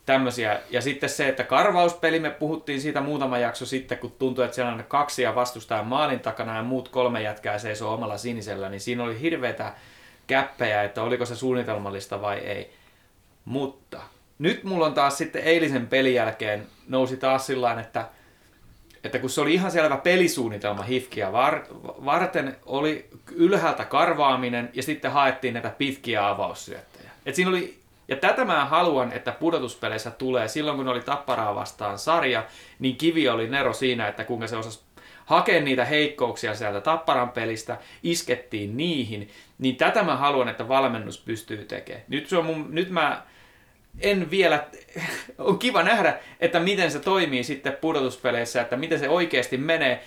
tämmöisiä. 0.06 0.60
Ja 0.70 0.82
sitten 0.82 1.10
se, 1.10 1.28
että 1.28 1.44
karvauspeli, 1.44 2.20
me 2.20 2.30
puhuttiin 2.30 2.82
siitä 2.82 3.02
muutama 3.02 3.38
jakso 3.38 3.66
sitten, 3.66 3.98
kun 3.98 4.12
tuntui, 4.12 4.46
että 4.46 4.56
siellä 4.56 4.74
on 4.74 4.84
kaksi 4.88 5.22
ja 5.22 5.36
vastustaa 5.36 5.84
maalin 5.84 6.20
takana 6.20 6.56
ja 6.56 6.64
muut 6.64 6.90
kolme 6.90 7.22
jätkää 7.22 7.58
seisoo 7.58 7.94
omalla 7.94 8.18
sinisellä, 8.18 8.70
niin 8.70 8.82
siinä 8.82 9.04
oli 9.04 9.22
hirveätä 9.22 9.74
käppejä, 10.28 10.84
että 10.84 11.04
oliko 11.04 11.26
se 11.26 11.36
suunnitelmallista 11.36 12.22
vai 12.22 12.38
ei. 12.38 12.74
Mutta 13.46 14.02
nyt 14.40 14.64
mulla 14.64 14.86
on 14.86 14.94
taas 14.94 15.18
sitten 15.18 15.44
eilisen 15.44 15.88
pelin 15.88 16.14
jälkeen 16.14 16.68
nousi 16.88 17.18
taas 17.18 17.46
sillä 17.46 17.82
että, 17.82 18.06
että 19.04 19.20
kun 19.20 19.30
se 19.30 19.42
oli 19.42 19.54
ihan 19.54 19.72
selvä 19.72 19.98
pelisuunnitelma 19.98 20.84
Hifkiä 20.84 21.32
var, 21.32 21.66
varten, 21.84 22.58
oli 22.66 23.10
ylhäältä 23.32 23.86
karvaaminen 23.86 24.70
ja 24.74 24.84
sitten 24.84 25.12
haettiin 25.12 25.54
näitä 25.54 25.70
pitkiä 25.70 26.30
avaussyöttejä. 26.30 27.10
Et 27.26 27.36
siinä 27.36 27.50
oli, 27.52 27.80
ja 28.08 28.16
tätä 28.16 28.46
mä 28.46 28.66
haluan, 28.66 29.12
että 29.12 29.32
pudotuspeleissä 29.32 30.12
tulee. 30.12 30.48
Silloin 30.48 30.78
kun 30.78 30.88
oli 30.88 31.02
Tapparaa 31.02 31.56
vastaan 31.56 32.00
sarja, 32.00 32.46
niin 32.80 32.96
kivi 32.96 33.30
oli 33.30 33.50
nero 33.50 33.74
siinä, 33.74 34.08
että 34.08 34.24
kuinka 34.24 34.48
se 34.48 34.58
osasi 34.58 34.80
hakea 35.26 35.62
niitä 35.62 35.86
heikkouksia 35.86 36.56
sieltä 36.56 36.82
Tapparan 36.82 37.30
pelistä, 37.30 37.78
iskettiin 38.04 38.78
niihin, 38.78 39.30
niin 39.58 39.76
tätä 39.76 40.04
mä 40.04 40.16
haluan, 40.16 40.50
että 40.50 40.68
valmennus 40.68 41.18
pystyy 41.18 41.66
tekemään. 41.66 42.06
Nyt, 42.08 42.28
se 42.28 42.38
on 42.38 42.46
mun, 42.46 42.68
nyt 42.70 42.90
mä 42.90 43.24
en 44.02 44.32
vielä, 44.32 44.68
on 45.38 45.60
kiva 45.60 45.84
nähdä, 45.84 46.20
että 46.40 46.60
miten 46.60 46.92
se 46.92 47.00
toimii 47.00 47.44
sitten 47.44 47.78
pudotuspeleissä, 47.82 48.62
että 48.62 48.78
miten 48.78 49.00
se 49.00 49.10
oikeasti 49.10 49.58
menee. 49.58 50.04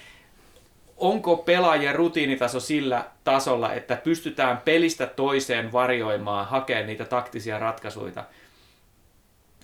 Onko 0.96 1.36
pelaajien 1.36 1.94
rutiinitaso 1.94 2.60
sillä 2.60 3.04
tasolla, 3.24 3.72
että 3.72 3.96
pystytään 3.96 4.58
pelistä 4.58 5.06
toiseen 5.06 5.72
varjoimaan, 5.72 6.46
hakemaan 6.46 6.86
niitä 6.86 7.04
taktisia 7.04 7.58
ratkaisuja? 7.58 8.24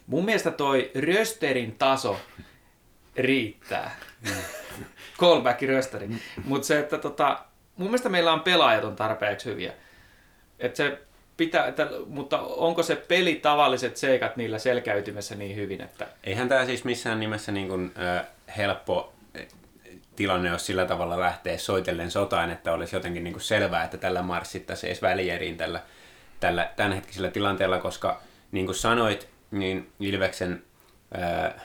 Mun 0.06 0.24
mielestä 0.24 0.50
toi 0.50 0.90
Rösterin 0.94 1.74
taso 1.78 2.20
riittää. 3.16 3.96
Callback 5.20 5.62
rösteri. 5.62 6.08
Mutta 6.44 6.66
se, 6.66 6.78
että 6.78 6.98
tota, 6.98 7.38
mun 7.76 7.88
mielestä 7.88 8.08
meillä 8.08 8.32
on 8.32 8.40
pelaajat 8.40 8.84
on 8.84 8.96
tarpeeksi 8.96 9.50
hyviä. 9.50 9.72
Et 10.58 10.76
se 10.76 10.98
pitää, 11.38 11.66
että, 11.66 11.88
mutta 12.06 12.40
onko 12.40 12.82
se 12.82 12.96
peli 12.96 13.34
tavalliset 13.34 13.96
seikat 13.96 14.36
niillä 14.36 14.58
selkäytymessä 14.58 15.34
niin 15.34 15.56
hyvin, 15.56 15.80
että... 15.80 16.06
Eihän 16.24 16.48
tämä 16.48 16.66
siis 16.66 16.84
missään 16.84 17.20
nimessä 17.20 17.52
niin 17.52 17.68
kuin, 17.68 17.92
äh, 17.98 18.26
helppo 18.56 19.12
tilanne, 20.18 20.48
jos 20.48 20.66
sillä 20.66 20.86
tavalla 20.86 21.20
lähtee 21.20 21.58
soitellen 21.58 22.10
sotaan, 22.10 22.50
että 22.50 22.72
olisi 22.72 22.96
jotenkin 22.96 23.24
niin 23.24 23.34
kuin 23.34 23.42
selvää, 23.42 23.84
että 23.84 23.96
tällä 23.96 24.22
marssittaisiin 24.22 24.88
edes 24.88 25.02
välieriin 25.02 25.56
tällä, 25.56 25.80
tällä 26.40 26.70
tämänhetkisellä 26.76 27.30
tilanteella, 27.30 27.78
koska 27.78 28.20
niin 28.52 28.66
kuin 28.66 28.76
sanoit, 28.76 29.28
niin 29.50 29.92
Ilveksen 30.00 30.62
ää, 31.14 31.60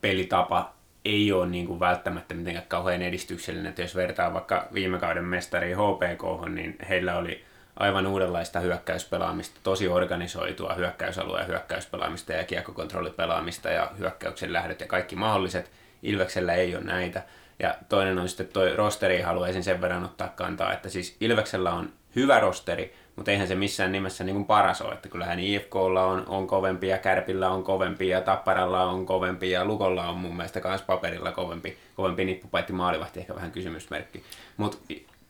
pelitapa 0.00 0.74
ei 1.04 1.32
ole 1.32 1.46
niin 1.46 1.66
kuin 1.66 1.80
välttämättä 1.80 2.34
mitenkään 2.34 2.66
kauhean 2.68 3.02
edistyksellinen. 3.02 3.68
Että 3.68 3.82
jos 3.82 3.96
vertaa 3.96 4.34
vaikka 4.34 4.68
viime 4.74 4.98
kauden 4.98 5.24
mestari 5.24 5.72
HPK, 5.72 6.48
niin 6.48 6.76
heillä 6.88 7.16
oli 7.16 7.44
aivan 7.76 8.06
uudenlaista 8.06 8.60
hyökkäyspelaamista, 8.60 9.60
tosi 9.62 9.88
organisoitua 9.88 10.74
hyökkäysalue- 10.74 11.38
ja 11.38 11.44
hyökkäyspelaamista 11.44 12.32
ja 12.32 12.44
kiekkokontrollipelaamista 12.44 13.68
ja 13.68 13.90
hyökkäyksen 13.98 14.52
lähdöt 14.52 14.80
ja 14.80 14.86
kaikki 14.86 15.16
mahdolliset. 15.16 15.70
Ilveksellä 16.02 16.54
ei 16.54 16.76
ole 16.76 16.84
näitä. 16.84 17.22
Ja 17.58 17.74
toinen 17.88 18.18
on 18.18 18.28
sitten 18.28 18.48
toi 18.48 18.76
rosteri, 18.76 19.20
haluaisin 19.20 19.64
sen 19.64 19.80
verran 19.80 20.04
ottaa 20.04 20.28
kantaa, 20.28 20.72
että 20.72 20.88
siis 20.88 21.16
Ilveksellä 21.20 21.72
on 21.72 21.92
hyvä 22.16 22.40
rosteri, 22.40 22.94
mutta 23.16 23.30
eihän 23.30 23.48
se 23.48 23.54
missään 23.54 23.92
nimessä 23.92 24.24
niin 24.24 24.36
kuin 24.36 24.46
paras 24.46 24.82
ole, 24.82 24.94
että 24.94 25.08
kyllähän 25.08 25.40
IFKlla 25.40 26.04
on, 26.04 26.24
on 26.28 26.46
kovempi 26.46 26.88
ja 26.88 26.98
Kärpillä 26.98 27.50
on 27.50 27.64
kovempi 27.64 28.08
ja 28.08 28.20
Tapparalla 28.20 28.84
on 28.84 29.06
kovempi 29.06 29.50
ja 29.50 29.64
Lukolla 29.64 30.08
on 30.08 30.16
mun 30.16 30.36
mielestä 30.36 30.60
myös 30.64 30.82
paperilla 30.82 31.32
kovempi, 31.32 31.78
kovempi 31.96 32.24
nippu, 32.24 32.48
paitsi 32.48 32.72
maalivahti 32.72 33.20
ehkä 33.20 33.34
vähän 33.34 33.52
kysymysmerkki. 33.52 34.22
Mutta 34.56 34.78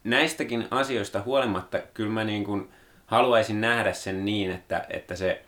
näistäkin 0.04 0.68
asioista 0.70 1.23
huolimatta 1.23 1.78
kyllä 1.78 2.11
mä 2.11 2.25
niin 2.25 2.44
kuin 2.44 2.70
haluaisin 3.06 3.61
nähdä 3.61 3.92
sen 3.92 4.25
niin, 4.25 4.50
että, 4.50 4.87
että 4.90 5.16
se 5.16 5.42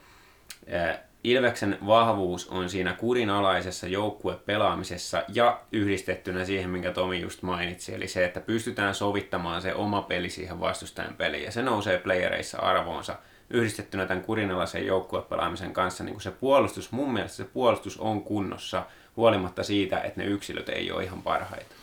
ää, 0.70 1.06
Ilveksen 1.24 1.78
vahvuus 1.86 2.48
on 2.48 2.68
siinä 2.68 2.92
kurinalaisessa 2.92 3.86
joukkuepelaamisessa 3.86 5.22
ja 5.28 5.60
yhdistettynä 5.72 6.44
siihen, 6.44 6.70
minkä 6.70 6.92
Tomi 6.92 7.20
just 7.20 7.42
mainitsi, 7.42 7.94
eli 7.94 8.08
se, 8.08 8.24
että 8.24 8.40
pystytään 8.40 8.94
sovittamaan 8.94 9.62
se 9.62 9.74
oma 9.74 10.02
peli 10.02 10.30
siihen 10.30 10.60
vastustajan 10.60 11.14
peliin, 11.14 11.44
ja 11.44 11.52
se 11.52 11.62
nousee 11.62 11.98
playereissa 11.98 12.58
arvoonsa 12.58 13.16
yhdistettynä 13.50 14.06
tämän 14.06 14.22
kurinalaisen 14.22 14.86
joukkuepelaamisen 14.86 15.72
kanssa, 15.72 16.04
niin 16.04 16.14
kuin 16.14 16.22
se 16.22 16.30
puolustus, 16.30 16.92
mun 16.92 17.12
mielestä 17.12 17.36
se 17.36 17.44
puolustus 17.44 17.98
on 17.98 18.22
kunnossa, 18.22 18.86
huolimatta 19.16 19.62
siitä, 19.62 20.00
että 20.00 20.20
ne 20.20 20.26
yksilöt 20.26 20.68
ei 20.68 20.92
ole 20.92 21.04
ihan 21.04 21.22
parhaita. 21.22 21.74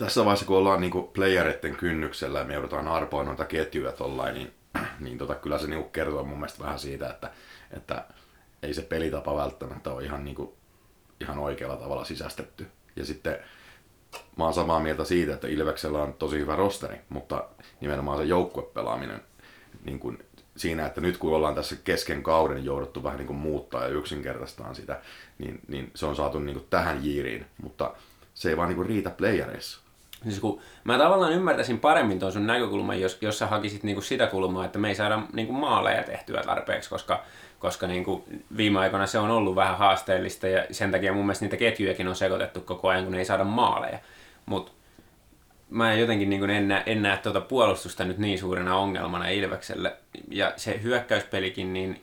Tässä 0.00 0.24
vaiheessa, 0.24 0.46
kun 0.46 0.56
ollaan 0.56 0.80
niin 0.80 1.08
playereiden 1.12 1.76
kynnyksellä 1.76 2.38
ja 2.38 2.44
me 2.44 2.54
joudutaan 2.54 2.88
arpoa 2.88 3.24
noita 3.24 3.44
ketjuja 3.44 3.92
tollain, 3.92 4.34
niin, 4.34 4.52
niin 5.00 5.18
tota, 5.18 5.34
kyllä 5.34 5.58
se 5.58 5.66
niin 5.66 5.90
kertoo 5.90 6.24
mun 6.24 6.38
mielestä 6.38 6.64
vähän 6.64 6.78
siitä, 6.78 7.10
että, 7.10 7.30
että 7.70 8.04
ei 8.62 8.74
se 8.74 8.82
pelitapa 8.82 9.36
välttämättä 9.36 9.90
ole 9.90 10.04
ihan, 10.04 10.24
niin 10.24 10.34
kuin, 10.34 10.50
ihan 11.20 11.38
oikealla 11.38 11.76
tavalla 11.76 12.04
sisästetty. 12.04 12.66
Ja 12.96 13.04
sitten 13.04 13.38
mä 14.36 14.44
oon 14.44 14.54
samaa 14.54 14.80
mieltä 14.80 15.04
siitä, 15.04 15.34
että 15.34 15.48
Ilveksellä 15.48 16.02
on 16.02 16.12
tosi 16.12 16.38
hyvä 16.38 16.56
rosteri, 16.56 17.00
mutta 17.08 17.44
nimenomaan 17.80 18.18
se 18.18 18.24
joukkuepelaaminen 18.24 19.22
niin 19.84 19.98
kuin 19.98 20.24
siinä, 20.56 20.86
että 20.86 21.00
nyt 21.00 21.16
kun 21.16 21.34
ollaan 21.34 21.54
tässä 21.54 21.76
kesken 21.84 22.22
kauden 22.22 22.64
jouduttu 22.64 23.02
vähän 23.02 23.18
niin 23.18 23.26
kuin 23.26 23.38
muuttaa 23.38 23.82
ja 23.82 23.88
yksinkertaistaan 23.88 24.74
sitä, 24.74 25.00
niin, 25.38 25.60
niin 25.68 25.90
se 25.94 26.06
on 26.06 26.16
saatu 26.16 26.38
niin 26.38 26.56
kuin 26.56 26.66
tähän 26.70 27.04
jiiriin, 27.04 27.46
mutta 27.62 27.94
se 28.34 28.50
ei 28.50 28.56
vaan 28.56 28.68
niin 28.68 28.76
kuin 28.76 28.88
riitä 28.88 29.10
playereissa. 29.10 29.89
Siis 30.22 30.40
kun 30.40 30.60
mä 30.84 30.98
tavallaan 30.98 31.32
ymmärtäisin 31.32 31.80
paremmin 31.80 32.18
tuon 32.18 32.32
sun 32.32 32.46
näkökulman, 32.46 33.00
jos, 33.00 33.18
jos 33.20 33.38
sä 33.38 33.46
hakisit 33.46 33.82
niinku 33.82 34.02
sitä 34.02 34.26
kulmaa, 34.26 34.64
että 34.64 34.78
me 34.78 34.88
ei 34.88 34.94
saada 34.94 35.22
niinku 35.32 35.52
maaleja 35.52 36.02
tehtyä 36.02 36.42
tarpeeksi, 36.42 36.90
koska, 36.90 37.22
koska 37.58 37.86
niinku 37.86 38.24
viime 38.56 38.78
aikoina 38.78 39.06
se 39.06 39.18
on 39.18 39.30
ollut 39.30 39.56
vähän 39.56 39.78
haasteellista 39.78 40.48
ja 40.48 40.66
sen 40.70 40.90
takia 40.90 41.12
mun 41.12 41.24
mielestä 41.24 41.44
niitä 41.44 41.56
ketjujakin 41.56 42.08
on 42.08 42.16
sekoitettu 42.16 42.60
koko 42.60 42.88
ajan, 42.88 43.04
kun 43.04 43.14
ei 43.14 43.24
saada 43.24 43.44
maaleja. 43.44 43.98
Mutta 44.46 44.72
mä 45.70 45.92
en 45.92 46.00
jotenkin 46.00 46.30
niin 46.30 46.50
en 46.50 46.68
näe, 46.68 46.82
en 46.86 47.02
näe 47.02 47.16
tuota 47.16 47.40
puolustusta 47.40 48.04
nyt 48.04 48.18
niin 48.18 48.38
suurena 48.38 48.76
ongelmana 48.76 49.28
Ilvekselle. 49.28 49.96
Ja 50.30 50.52
se 50.56 50.80
hyökkäyspelikin, 50.82 51.72
niin 51.72 52.00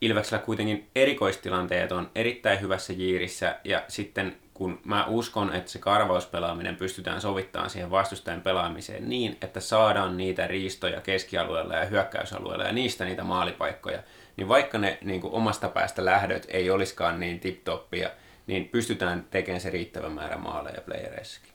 Ilveksellä 0.00 0.44
kuitenkin 0.44 0.88
erikoistilanteet 0.94 1.92
on 1.92 2.10
erittäin 2.14 2.60
hyvässä 2.60 2.92
jiirissä 2.92 3.56
ja 3.64 3.82
sitten 3.88 4.36
kun 4.60 4.80
mä 4.84 5.06
uskon, 5.06 5.54
että 5.54 5.70
se 5.70 5.78
karvauspelaaminen 5.78 6.76
pystytään 6.76 7.20
sovittamaan 7.20 7.70
siihen 7.70 7.90
vastustajan 7.90 8.40
pelaamiseen 8.40 9.08
niin, 9.08 9.38
että 9.42 9.60
saadaan 9.60 10.16
niitä 10.16 10.46
riistoja 10.46 11.00
keskialueella 11.00 11.74
ja 11.74 11.84
hyökkäysalueella 11.84 12.64
ja 12.64 12.72
niistä 12.72 13.04
niitä 13.04 13.24
maalipaikkoja, 13.24 14.02
niin 14.36 14.48
vaikka 14.48 14.78
ne 14.78 14.98
niin 15.02 15.20
kuin 15.20 15.32
omasta 15.32 15.68
päästä 15.68 16.04
lähdöt 16.04 16.46
ei 16.48 16.70
olisikaan 16.70 17.20
niin 17.20 17.40
tip-toppia, 17.40 18.10
niin 18.46 18.68
pystytään 18.68 19.26
tekemään 19.30 19.60
se 19.60 19.70
riittävä 19.70 20.08
määrä 20.08 20.36
maaleja 20.36 20.80
playereissakin. 20.80 21.52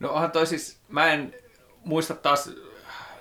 No 0.00 0.10
onhan 0.10 0.32
toi 0.32 0.46
siis, 0.46 0.78
mä 0.88 1.12
en 1.12 1.34
muista 1.84 2.14
taas 2.14 2.50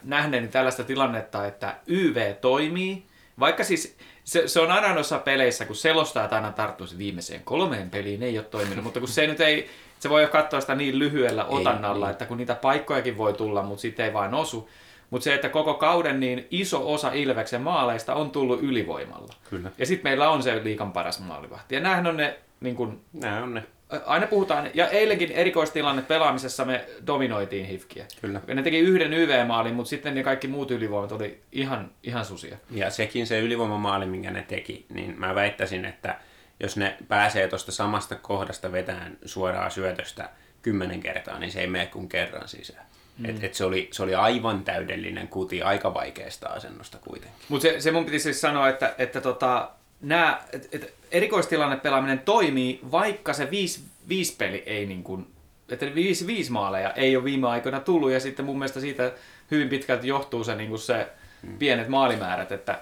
nähneeni 0.04 0.48
tällaista 0.48 0.84
tilannetta, 0.84 1.48
että 1.48 1.76
YV 1.88 2.36
toimii, 2.36 3.06
vaikka 3.40 3.64
siis 3.64 3.98
se, 4.24 4.48
se 4.48 4.60
on 4.60 4.72
aina 4.72 4.94
noissa 4.94 5.20
peleissä, 5.20 5.66
kun 5.66 5.76
selostaa 5.76 6.28
aina 6.32 6.52
tarttuisi 6.52 6.98
viimeiseen 6.98 7.42
kolmeen 7.44 7.90
peliin, 7.90 8.24
ei 8.24 8.38
ole 8.38 8.46
toiminut, 8.46 8.84
mutta 8.84 9.00
kun 9.00 9.10
se 9.10 9.28
nyt 9.28 9.42
ei, 9.42 9.70
se 10.00 10.10
voi 10.10 10.22
jo 10.22 10.28
katsoa 10.28 10.62
sitä 10.62 10.76
niin 10.76 11.00
lyhyellä 11.00 11.46
otannalla, 11.46 12.08
ei, 12.08 12.12
että 12.12 12.26
kun 12.26 12.38
niitä 12.38 12.56
paikkojakin 12.56 13.18
voi 13.18 13.34
tulla, 13.34 13.64
mutta 13.64 13.82
sitten 13.82 14.06
ei 14.06 14.14
vain 14.14 14.34
osu. 14.34 14.70
Mutta 15.10 15.24
se, 15.24 15.34
että 15.34 15.50
koko 15.50 15.74
kauden 15.74 16.20
niin 16.20 16.48
iso 16.52 16.94
osa 16.94 17.12
Ilveksen 17.14 17.62
maaleista 17.62 18.16
on 18.16 18.32
tullut 18.32 18.64
ylivoimalla. 18.64 19.34
Kyllä. 19.50 19.72
Ja 19.78 19.86
sitten 19.86 20.12
meillä 20.12 20.30
on 20.30 20.44
se 20.44 20.64
liikan 20.64 20.92
paras 20.92 21.20
maalivahti. 21.20 21.76
Ja 21.76 21.82
nämähän 21.82 22.08
on 22.08 22.18
ne, 22.18 22.40
niin 22.60 22.76
kun, 22.76 23.02
on 23.44 23.54
ne. 23.54 23.64
Aina 24.06 24.28
puhutaan, 24.28 24.70
ja 24.74 24.90
eilenkin 24.90 25.32
erikoistilanne 25.32 26.02
pelaamisessa 26.02 26.66
me 26.66 26.86
dominoitiin 27.08 27.66
Hifkiä. 27.66 28.06
Kyllä. 28.22 28.42
Ne 28.48 28.64
teki 28.64 28.80
yhden 28.80 29.14
YV-maalin, 29.14 29.74
mutta 29.74 29.90
sitten 29.90 30.16
ne 30.16 30.24
kaikki 30.24 30.48
muut 30.48 30.72
ylivoimat 30.72 31.12
oli 31.12 31.42
ihan, 31.52 31.92
ihan 32.04 32.26
susia. 32.26 32.58
Ja 32.72 32.90
sekin 32.90 33.28
se 33.28 33.40
ylivoimamaali, 33.40 34.06
minkä 34.06 34.32
ne 34.32 34.42
teki, 34.48 34.86
niin 34.94 35.20
mä 35.20 35.36
väittäisin, 35.36 35.86
että 35.86 36.20
jos 36.60 36.78
ne 36.78 36.98
pääsee 37.08 37.48
tuosta 37.48 37.72
samasta 37.72 38.16
kohdasta 38.16 38.72
vetään 38.72 39.18
suoraa 39.26 39.70
syötöstä 39.70 40.30
kymmenen 40.62 41.00
kertaa, 41.00 41.40
niin 41.40 41.52
se 41.52 41.62
ei 41.62 41.68
mene 41.68 41.86
kuin 41.86 42.10
kerran 42.10 42.48
sisään. 42.48 42.86
Mm. 43.18 43.26
Et, 43.26 43.44
et 43.44 43.54
se, 43.54 43.66
oli, 43.66 43.90
se 43.92 44.04
oli 44.04 44.16
aivan 44.16 44.64
täydellinen 44.64 45.28
kuti 45.28 45.62
aika 45.62 45.94
vaikeasta 45.94 46.48
asennosta 46.48 46.98
kuitenkin. 46.98 47.40
Mutta 47.50 47.68
se, 47.68 47.82
se 47.82 47.92
mun 47.92 48.06
piti 48.06 48.20
siis 48.20 48.42
sanoa, 48.42 48.70
että, 48.70 48.96
että 48.98 49.22
tota, 49.22 49.70
nää, 50.06 50.44
et, 50.54 50.70
et 50.72 50.94
erikoistilanne 51.12 51.78
pelaaminen 51.78 52.20
toimii, 52.20 52.80
vaikka 52.92 53.34
se 53.34 53.52
5 53.52 54.36
peli 54.38 54.64
ei 54.66 54.86
niin 54.86 55.04
kuin, 55.04 55.28
että 55.70 55.96
5 55.96 56.28
viisi 56.28 56.52
maaleja 56.52 56.92
ei 56.92 57.16
ole 57.16 57.24
viime 57.24 57.48
aikoina 57.48 57.80
tullut, 57.80 58.12
ja 58.12 58.20
sitten 58.20 58.46
mun 58.46 58.58
mielestä 58.58 58.80
siitä 58.80 59.12
hyvin 59.52 59.70
pitkälti 59.70 60.08
johtuu 60.08 60.44
se, 60.44 60.56
niin 60.56 60.70
kuin 60.70 60.80
se 60.80 61.08
mm. 61.42 61.58
pienet 61.58 61.88
maalimäärät, 61.88 62.52
että, 62.52 62.82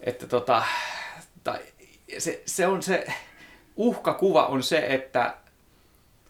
että 0.00 0.26
tota, 0.26 0.62
tai 1.44 1.58
se, 2.18 2.42
se 2.46 2.66
on 2.66 2.82
se 2.82 3.06
uhkakuva 3.76 4.46
on 4.46 4.62
se, 4.62 4.86
että 4.88 5.34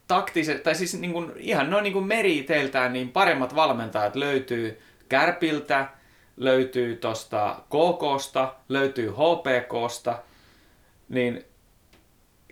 taktiset, 0.09 0.63
tai 0.63 0.75
siis 0.75 1.01
niin 1.01 1.13
kuin, 1.13 1.33
ihan 1.37 1.71
noin 1.71 1.83
niin 1.83 1.93
kuin 1.93 2.07
meriteiltään, 2.07 2.93
niin 2.93 3.09
paremmat 3.09 3.55
valmentajat 3.55 4.17
löytyy 4.17 4.81
Kärpiltä, 5.09 5.89
löytyy 6.41 6.97
tosta 6.97 7.57
KKsta, 7.69 8.55
löytyy 8.69 9.11
HPKsta, 9.11 10.19
niin 11.09 11.45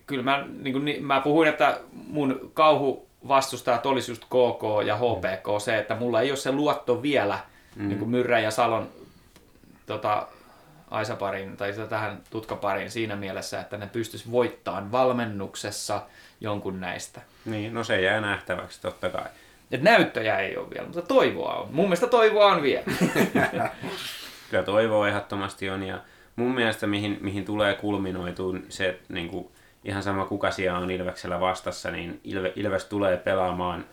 kyllä 0.06 0.22
mä, 0.22 0.46
niin 0.60 0.72
kuin, 0.72 1.06
mä 1.06 1.20
puhuin, 1.20 1.48
että 1.48 1.80
mun 1.92 2.50
kauhu 2.54 3.08
vastustajat 3.28 3.86
olisi 3.86 4.10
just 4.10 4.24
KK 4.24 4.86
ja 4.86 4.96
HPK, 4.96 5.62
se, 5.64 5.78
että 5.78 5.94
mulla 5.94 6.20
ei 6.20 6.30
ole 6.30 6.36
se 6.36 6.52
luotto 6.52 7.02
vielä 7.02 7.38
mm. 7.76 7.88
niin 7.88 7.98
kuin 7.98 8.10
Myrrän 8.10 8.42
ja 8.42 8.50
Salon 8.50 8.88
tota, 9.86 10.26
Aisaparin 10.90 11.56
tai 11.56 11.72
tähän 11.88 12.22
tutkapariin 12.30 12.90
siinä 12.90 13.16
mielessä, 13.16 13.60
että 13.60 13.76
ne 13.76 13.86
pystyisi 13.86 14.30
voittamaan 14.30 14.92
valmennuksessa 14.92 16.02
jonkun 16.40 16.80
näistä. 16.80 17.20
Niin, 17.44 17.74
no 17.74 17.84
se 17.84 18.00
jää 18.00 18.20
nähtäväksi 18.20 18.80
totta 18.80 19.10
kai. 19.10 19.26
Et 19.70 19.82
näyttöjä 19.82 20.38
ei 20.38 20.56
ole 20.56 20.70
vielä, 20.70 20.86
mutta 20.86 21.02
toivoa 21.02 21.54
on. 21.54 21.68
Mun 21.70 21.84
mielestä 21.84 22.06
toivoa 22.06 22.46
on 22.46 22.62
vielä. 22.62 22.84
Kyllä 24.50 24.62
toivoa 24.64 25.08
ehdottomasti 25.08 25.70
on 25.70 25.82
ja 25.82 25.98
mun 26.36 26.54
mielestä 26.54 26.86
mihin, 26.86 27.18
mihin 27.20 27.44
tulee 27.44 27.74
kulminoituun 27.74 28.64
se 28.68 28.98
niin 29.08 29.28
kuin, 29.28 29.48
ihan 29.84 30.02
sama 30.02 30.24
kuka 30.24 30.50
siellä 30.50 30.78
on 30.78 30.90
Ilveksellä 30.90 31.40
vastassa, 31.40 31.90
niin 31.90 32.20
Ilve, 32.24 32.52
Ilves 32.56 32.84
tulee 32.84 33.16
pelaamaan 33.16 33.84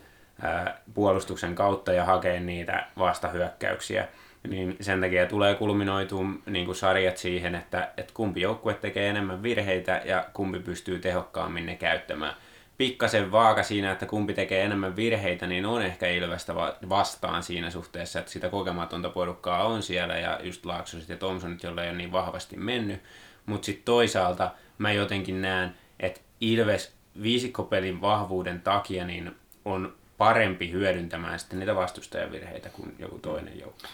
ää, 0.42 0.80
puolustuksen 0.94 1.54
kautta 1.54 1.92
ja 1.92 2.04
hakee 2.04 2.40
niitä 2.40 2.86
vastahyökkäyksiä. 2.98 4.08
Niin 4.48 4.76
sen 4.80 5.00
takia 5.00 5.26
tulee 5.26 5.54
kulminoituun 5.54 6.42
niin 6.46 6.66
kuin 6.66 6.76
sarjat 6.76 7.16
siihen, 7.16 7.54
että, 7.54 7.88
että 7.96 8.12
kumpi 8.14 8.40
joukkue 8.40 8.74
tekee 8.74 9.08
enemmän 9.08 9.42
virheitä 9.42 10.02
ja 10.04 10.24
kumpi 10.32 10.58
pystyy 10.58 10.98
tehokkaammin 10.98 11.66
ne 11.66 11.76
käyttämään 11.76 12.34
pikkasen 12.78 13.32
vaaka 13.32 13.62
siinä, 13.62 13.92
että 13.92 14.06
kumpi 14.06 14.34
tekee 14.34 14.64
enemmän 14.64 14.96
virheitä, 14.96 15.46
niin 15.46 15.66
on 15.66 15.82
ehkä 15.82 16.08
Ilvestä 16.08 16.54
vastaan 16.88 17.42
siinä 17.42 17.70
suhteessa, 17.70 18.18
että 18.18 18.32
sitä 18.32 18.48
kokematonta 18.48 19.10
porukkaa 19.10 19.64
on 19.64 19.82
siellä 19.82 20.16
ja 20.16 20.40
just 20.42 20.66
Laaksoset 20.66 21.08
ja 21.08 21.16
Thompsonit, 21.16 21.62
jolle 21.62 21.82
ei 21.82 21.90
ole 21.90 21.96
niin 21.96 22.12
vahvasti 22.12 22.56
mennyt. 22.56 23.02
Mutta 23.46 23.66
sitten 23.66 23.84
toisaalta 23.84 24.50
mä 24.78 24.92
jotenkin 24.92 25.42
näen, 25.42 25.74
että 26.00 26.20
Ilves 26.40 26.92
viisikkopelin 27.22 28.00
vahvuuden 28.00 28.60
takia 28.60 29.06
niin 29.06 29.36
on 29.64 29.94
parempi 30.18 30.70
hyödyntämään 30.70 31.38
sitten 31.38 31.58
niitä 31.58 31.74
vastustajan 31.74 32.32
virheitä 32.32 32.68
kuin 32.68 32.94
joku 32.98 33.18
toinen 33.18 33.60
joukko. 33.60 33.88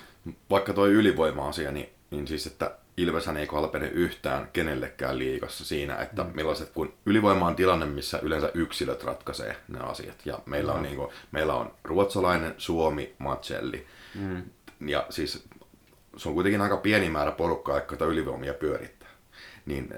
Vaikka 0.50 0.72
toi 0.72 0.92
ylivoima-asia, 0.92 1.72
niin, 1.72 1.88
niin 2.12 2.26
siis, 2.26 2.46
että 2.46 2.76
Ilveshän 2.96 3.36
ei 3.36 3.46
kalpene 3.46 3.86
yhtään 3.88 4.48
kenellekään 4.52 5.18
liikassa 5.18 5.64
siinä, 5.64 5.96
että 5.96 6.24
mm. 6.24 6.30
millaiset, 6.34 6.70
kun 6.70 6.94
ylivoima 7.06 7.46
on 7.46 7.56
tilanne, 7.56 7.86
missä 7.86 8.18
yleensä 8.22 8.50
yksilöt 8.54 9.04
ratkaisee 9.04 9.56
ne 9.68 9.80
asiat. 9.80 10.26
Ja 10.26 10.38
meillä, 10.46 10.72
mm. 10.72 10.76
on, 10.76 10.82
niin 10.82 10.96
kuin, 10.96 11.08
meillä 11.30 11.54
on 11.54 11.74
ruotsalainen, 11.84 12.54
Suomi, 12.58 13.14
Macelli. 13.18 13.86
Mm. 14.14 14.42
Ja 14.88 15.06
siis 15.10 15.44
se 16.16 16.28
on 16.28 16.34
kuitenkin 16.34 16.60
aika 16.60 16.76
pieni 16.76 17.10
määrä 17.10 17.32
porukkaa, 17.32 17.76
jotka 17.76 18.04
ylivoimia 18.04 18.54
pyörittää. 18.54 19.08
Niin 19.66 19.88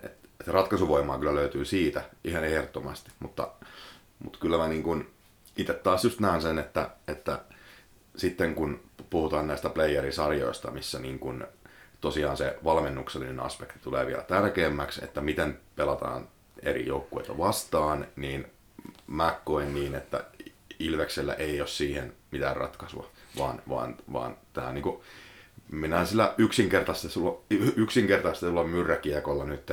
että 0.40 0.52
ratkaisuvoimaa 0.52 1.18
kyllä 1.18 1.35
löytyy 1.35 1.64
siitä 1.64 2.02
ihan 2.25 2.44
ehdottomasti, 2.44 3.11
mutta, 3.21 3.49
mutta 4.25 4.38
kyllä 4.38 4.59
mä 4.59 4.68
niin 4.68 4.83
kuin 4.83 5.11
itse 5.56 5.75
taas 5.75 6.04
just 6.04 6.21
näen 6.21 6.42
sen, 6.42 6.59
että, 6.59 6.90
että 7.09 7.38
sitten 8.16 8.54
kun 8.54 8.80
puhutaan 9.11 9.47
näistä 9.47 9.71
playerisarjoista, 9.71 10.71
missä 10.71 10.99
niin 10.99 11.18
kuin 11.18 11.44
tosiaan 12.04 12.37
se 12.37 12.58
valmennuksellinen 12.64 13.40
aspekti 13.40 13.78
tulee 13.82 14.06
vielä 14.06 14.23
tärkeämmäksi, 14.23 15.04
että 15.04 15.20
miten 15.20 15.58
pelataan 15.76 16.28
eri 16.62 16.87
joukkueita 16.87 17.38
vastaan, 17.38 18.06
niin 18.16 18.46
mä 19.06 19.40
koen 19.44 19.75
niin, 19.75 19.94
että 19.94 20.25
Ilveksellä 20.78 21.34
ei 21.34 21.61
ole 21.61 21.68
siihen 21.68 22.12
mitään 22.30 22.56
ratkaisua, 22.56 23.11
vaan, 23.38 23.62
vaan, 23.68 23.96
vaan 24.12 24.37
tämä 24.52 24.73
niin 24.73 24.82
kuin, 24.82 25.00
mennään 25.70 26.06
sillä 26.06 26.34
yksinkertaistetulla, 26.38 27.40
yksinkertaistetulla 27.76 28.64
myrräkiekolla 28.64 29.44
nyt 29.44 29.70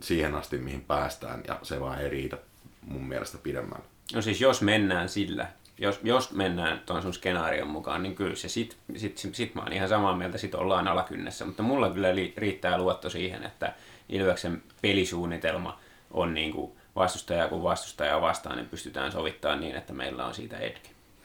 siihen 0.00 0.34
asti, 0.34 0.58
mihin 0.58 0.80
päästään, 0.80 1.42
ja 1.48 1.58
se 1.62 1.80
vaan 1.80 2.00
ei 2.00 2.08
riitä 2.10 2.38
mun 2.82 3.04
mielestä 3.04 3.38
pidemmälle. 3.42 3.84
No 4.14 4.22
siis 4.22 4.40
jos 4.40 4.62
mennään 4.62 5.08
sillä, 5.08 5.46
jos, 5.78 6.00
jos 6.02 6.30
mennään 6.32 6.82
tuon 6.86 7.02
sun 7.02 7.14
skenaarion 7.14 7.68
mukaan, 7.68 8.02
niin 8.02 8.14
kyllä 8.14 8.36
se 8.36 8.48
sit, 8.48 8.76
sit, 8.96 9.18
sit, 9.18 9.34
sit 9.34 9.54
mä 9.54 9.62
oon 9.62 9.72
ihan 9.72 9.88
samaa 9.88 10.16
mieltä, 10.16 10.38
sit 10.38 10.54
ollaan 10.54 10.88
alakynnessä, 10.88 11.44
mutta 11.44 11.62
mulla 11.62 11.90
kyllä 11.90 12.14
li, 12.14 12.34
riittää 12.36 12.78
luotto 12.78 13.10
siihen, 13.10 13.44
että 13.44 13.72
Ilveksen 14.08 14.62
pelisuunnitelma 14.82 15.78
on 16.10 16.34
niin 16.34 16.52
kuin 16.52 16.72
vastustaja 16.96 17.48
kun 17.48 17.62
vastustaja 17.62 18.20
vastaan, 18.20 18.56
niin 18.56 18.68
pystytään 18.68 19.12
sovittamaan 19.12 19.60
niin, 19.60 19.76
että 19.76 19.92
meillä 19.92 20.26
on 20.26 20.34
siitä 20.34 20.58
edge. 20.58 20.80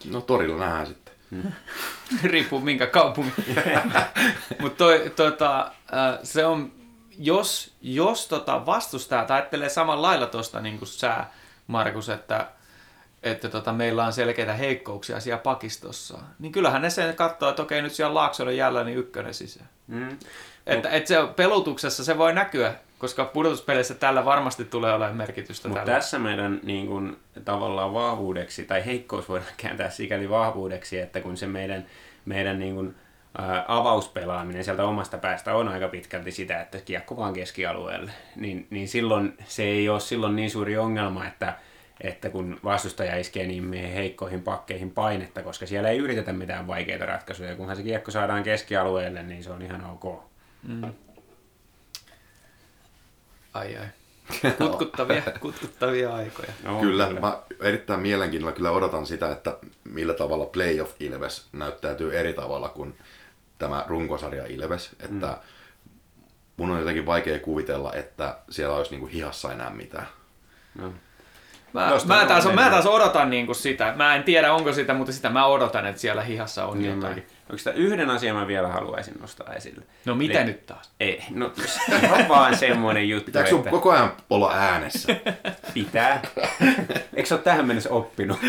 No 0.05 0.21
torilla 0.21 0.57
nähdään 0.57 0.87
sitten. 0.87 1.13
Hmm. 1.31 1.51
Riippuu 2.31 2.59
minkä 2.59 2.87
kaupungin. 2.87 3.33
Mutta 4.61 4.85
tota, 5.15 5.71
se 6.23 6.45
on, 6.45 6.71
jos, 7.17 7.75
jos 7.81 8.27
tota 8.27 8.65
vastustaja 8.65 9.25
ajattelee 9.29 9.69
samalla 9.69 10.07
lailla 10.07 10.25
tuosta 10.25 10.61
niin 10.61 10.79
kuin 10.79 10.89
sä, 10.89 11.25
Markus, 11.67 12.09
että 12.09 12.47
että 13.23 13.49
tota, 13.49 13.73
meillä 13.73 14.05
on 14.05 14.13
selkeitä 14.13 14.53
heikkouksia 14.53 15.19
siellä 15.19 15.41
pakistossa, 15.41 16.17
niin 16.39 16.51
kyllähän 16.51 16.81
ne 16.81 16.89
sen 16.89 17.15
katsoo, 17.15 17.49
että 17.49 17.61
okei, 17.61 17.81
nyt 17.81 17.93
siellä 17.93 18.13
Laaksonen 18.13 18.57
jäljellä 18.57 18.83
niin 18.83 18.97
ykkönen 18.97 19.33
sisään. 19.33 19.69
Mm. 19.87 20.17
Että 20.67 20.89
et 20.89 21.07
se 21.07 21.15
pelutuksessa 21.35 22.03
se 22.03 22.17
voi 22.17 22.33
näkyä, 22.33 22.73
koska 22.99 23.25
pudotuspeleissä 23.25 23.93
tällä 23.93 24.25
varmasti 24.25 24.65
tulee 24.65 24.93
olemaan 24.93 25.17
merkitystä. 25.17 25.67
Mutta 25.67 25.85
tässä 25.85 26.19
meidän 26.19 26.59
niin 26.63 26.87
kun, 26.87 27.17
tavallaan 27.45 27.93
vahvuudeksi, 27.93 28.63
tai 28.63 28.85
heikkous 28.85 29.29
voidaan 29.29 29.51
kääntää 29.61 29.89
sikäli 29.89 30.29
vahvuudeksi, 30.29 30.99
että 30.99 31.21
kun 31.21 31.37
se 31.37 31.47
meidän, 31.47 31.85
meidän 32.25 32.59
niin 32.59 32.75
kun, 32.75 32.95
ä, 33.39 33.65
avauspelaaminen 33.67 34.63
sieltä 34.63 34.85
omasta 34.85 35.17
päästä 35.17 35.55
on 35.55 35.67
aika 35.67 35.87
pitkälti 35.87 36.31
sitä, 36.31 36.61
että 36.61 36.77
kiekko 36.85 37.17
vaan 37.17 37.33
keskialueelle, 37.33 38.11
niin, 38.35 38.67
niin 38.69 38.87
silloin 38.87 39.37
se 39.45 39.63
ei 39.63 39.89
ole 39.89 39.99
silloin 39.99 40.35
niin 40.35 40.51
suuri 40.51 40.77
ongelma, 40.77 41.27
että 41.27 41.53
että 42.01 42.29
kun 42.29 42.59
vastustaja 42.63 43.17
iskee 43.17 43.47
niin 43.47 43.73
heikkoihin 43.73 44.41
pakkeihin 44.41 44.91
painetta, 44.91 45.43
koska 45.43 45.65
siellä 45.65 45.89
ei 45.89 45.97
yritetä 45.97 46.33
mitään 46.33 46.67
vaikeita 46.67 47.05
ratkaisuja. 47.05 47.55
Kunhan 47.55 47.75
se 47.75 47.83
kiekko 47.83 48.11
saadaan 48.11 48.43
keskialueelle, 48.43 49.23
niin 49.23 49.43
se 49.43 49.51
on 49.51 49.61
ihan 49.61 49.85
ok. 49.85 50.23
Mm. 50.67 50.93
Ai 53.53 53.77
ai. 53.77 53.87
Kutkuttavia, 54.57 55.21
kutkuttavia 55.39 56.15
aikoja. 56.15 56.51
No, 56.63 56.79
kyllä, 56.79 57.07
kyllä, 57.07 57.19
mä 57.19 57.39
erittäin 57.61 57.99
mielenkiinnolla 57.99 58.55
kyllä 58.55 58.71
odotan 58.71 59.05
sitä, 59.05 59.31
että 59.31 59.57
millä 59.83 60.13
tavalla 60.13 60.45
Playoff 60.45 61.01
Ilves 61.01 61.47
näyttäytyy 61.53 62.19
eri 62.19 62.33
tavalla 62.33 62.69
kuin 62.69 62.97
tämä 63.57 63.85
runkosarja 63.87 64.45
Ilves. 64.45 64.95
Että 64.99 65.27
mm. 65.27 65.35
mun 66.57 66.71
on 66.71 66.79
jotenkin 66.79 67.05
vaikea 67.05 67.39
kuvitella, 67.39 67.93
että 67.93 68.37
siellä 68.49 68.75
olisi 68.75 68.91
niinku 68.91 69.07
hihassa 69.07 69.53
enää 69.53 69.69
mitään. 69.69 70.07
No. 70.75 70.93
Mä, 71.73 71.91
mä, 72.05 72.25
taas, 72.25 72.53
mä 72.53 72.69
taas 72.69 72.85
odotan 72.85 73.29
niin 73.29 73.45
kuin 73.45 73.55
sitä. 73.55 73.93
Mä 73.95 74.15
en 74.15 74.23
tiedä 74.23 74.53
onko 74.53 74.73
sitä, 74.73 74.93
mutta 74.93 75.13
sitä 75.13 75.29
mä 75.29 75.45
odotan, 75.45 75.85
että 75.85 76.01
siellä 76.01 76.21
hihassa 76.21 76.65
on 76.65 76.79
niin 76.79 76.95
jotain. 76.95 77.25
Onko 77.49 77.57
sitä 77.57 77.71
yhden 77.71 78.09
asian 78.09 78.35
mä 78.35 78.47
vielä 78.47 78.67
haluaisin 78.67 79.13
nostaa 79.21 79.53
esille? 79.53 79.83
No 80.05 80.15
mitä 80.15 80.39
Eli, 80.39 80.47
nyt 80.47 80.65
taas? 80.65 80.91
Ei, 80.99 81.23
no 81.29 81.51
on 82.19 82.27
vaan 82.27 82.57
semmoinen 82.57 83.09
juttu. 83.09 83.25
Pitääkö 83.25 83.49
sun 83.49 83.59
että... 83.59 83.71
koko 83.71 83.91
ajan 83.91 84.13
olla 84.29 84.53
äänessä? 84.53 85.15
Pitää. 85.73 86.21
Eikö 87.13 87.29
sä 87.29 87.35
ole 87.35 87.43
tähän 87.43 87.67
mennessä 87.67 87.89
oppinut? 87.89 88.39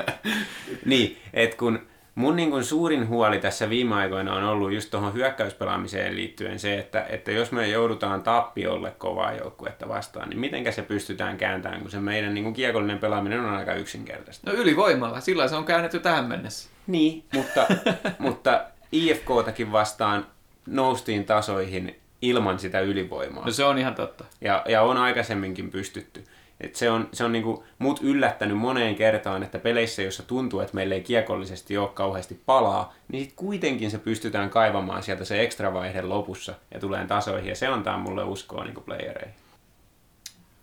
niin, 0.84 1.18
että 1.34 1.56
kun 1.56 1.86
mun 2.16 2.36
niin 2.36 2.50
kuin 2.50 2.64
suurin 2.64 3.08
huoli 3.08 3.38
tässä 3.38 3.70
viime 3.70 3.94
aikoina 3.94 4.34
on 4.34 4.44
ollut 4.44 4.72
just 4.72 4.90
tuohon 4.90 5.14
hyökkäyspelaamiseen 5.14 6.16
liittyen 6.16 6.58
se, 6.58 6.78
että, 6.78 7.06
että 7.08 7.32
jos 7.32 7.52
me 7.52 7.68
joudutaan 7.68 8.22
tappiolle 8.22 8.90
kovaa 8.90 9.32
joukkuetta 9.32 9.88
vastaan, 9.88 10.28
niin 10.28 10.40
mitenkä 10.40 10.72
se 10.72 10.82
pystytään 10.82 11.36
kääntämään, 11.36 11.80
kun 11.80 11.90
se 11.90 12.00
meidän 12.00 12.34
niin 12.34 12.44
kuin 12.44 12.54
kiekollinen 12.54 12.98
pelaaminen 12.98 13.40
on 13.40 13.54
aika 13.54 13.74
yksinkertaista. 13.74 14.50
No 14.50 14.56
ylivoimalla, 14.56 15.20
sillä 15.20 15.48
se 15.48 15.56
on 15.56 15.64
käännetty 15.64 15.98
tähän 15.98 16.24
mennessä. 16.24 16.70
Niin, 16.86 17.24
mutta, 17.34 17.66
mutta 18.18 18.64
IFK-takin 18.92 19.72
vastaan 19.72 20.26
noustiin 20.66 21.24
tasoihin 21.24 22.00
ilman 22.22 22.58
sitä 22.58 22.80
ylivoimaa. 22.80 23.44
No 23.44 23.52
se 23.52 23.64
on 23.64 23.78
ihan 23.78 23.94
totta. 23.94 24.24
Ja, 24.40 24.62
ja 24.68 24.82
on 24.82 24.96
aikaisemminkin 24.96 25.70
pystytty. 25.70 26.24
Et 26.60 26.76
se 26.76 26.90
on, 26.90 27.08
se 27.12 27.24
on 27.24 27.32
niinku 27.32 27.64
mut 27.78 28.00
yllättänyt 28.02 28.58
moneen 28.58 28.94
kertaan, 28.94 29.42
että 29.42 29.58
peleissä, 29.58 30.02
joissa 30.02 30.22
tuntuu, 30.22 30.60
että 30.60 30.74
meillä 30.74 30.94
ei 30.94 31.00
kiekollisesti 31.00 31.78
ole 31.78 31.88
kauheasti 31.88 32.40
palaa, 32.46 32.94
niin 33.08 33.24
sit 33.24 33.32
kuitenkin 33.36 33.90
se 33.90 33.98
pystytään 33.98 34.50
kaivamaan 34.50 35.02
sieltä 35.02 35.24
se 35.24 35.42
ekstra 35.42 35.74
vaihe 35.74 36.02
lopussa 36.02 36.54
ja 36.74 36.80
tulee 36.80 37.06
tasoihin. 37.06 37.48
Ja 37.48 37.56
se 37.56 37.66
antaa 37.66 37.98
mulle 37.98 38.24
uskoa 38.24 38.64
niinku 38.64 38.80
playereihin. 38.80 39.34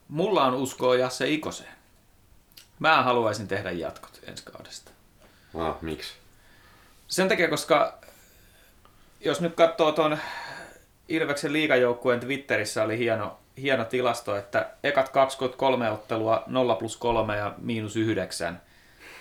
Mulla 0.07 0.45
on 0.45 0.53
uskoa 0.53 0.95
Jasse 0.95 1.29
Ikoseen. 1.29 1.73
Mä 2.79 3.03
haluaisin 3.03 3.47
tehdä 3.47 3.71
jatkot 3.71 4.19
ensi 4.27 4.43
kaudesta. 4.43 4.91
Ah, 5.57 5.81
miksi? 5.81 6.13
Sen 7.07 7.27
takia, 7.27 7.49
koska 7.49 7.99
jos 9.19 9.41
nyt 9.41 9.55
katsoo 9.55 9.91
tuon 9.91 10.17
Ilveksen 11.09 11.53
liigajoukkueen 11.53 12.19
Twitterissä 12.19 12.83
oli 12.83 12.97
hieno 12.97 13.39
hieno 13.61 13.85
tilasto, 13.85 14.35
että 14.35 14.69
ekat 14.83 15.09
23 15.09 15.91
ottelua 15.91 16.43
0 16.47 16.75
plus 16.75 16.97
3 16.97 17.37
ja 17.37 17.53
miinus 17.57 17.95
9. 17.95 18.61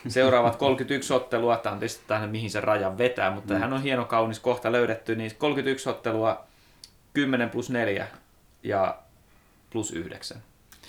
Seuraavat 0.09 0.57
31 0.57 1.13
ottelua, 1.13 1.57
tämä 1.57 1.73
on 1.73 1.79
tietysti 1.79 2.05
tähän, 2.07 2.31
mihin 2.31 2.51
se 2.51 2.61
raja 2.61 2.99
vetää, 2.99 3.31
mutta 3.31 3.55
mm. 3.55 3.61
hän 3.61 3.73
on 3.73 3.83
hieno 3.83 4.05
kaunis 4.05 4.41
kohta 4.41 4.73
löydetty, 4.73 5.17
niin 5.17 5.31
31 5.39 5.89
ottelua 5.89 6.45
10 7.15 7.51
plus 7.51 7.71
4 7.71 8.07
ja 8.63 8.99
plus 9.71 9.93
9. 9.93 10.43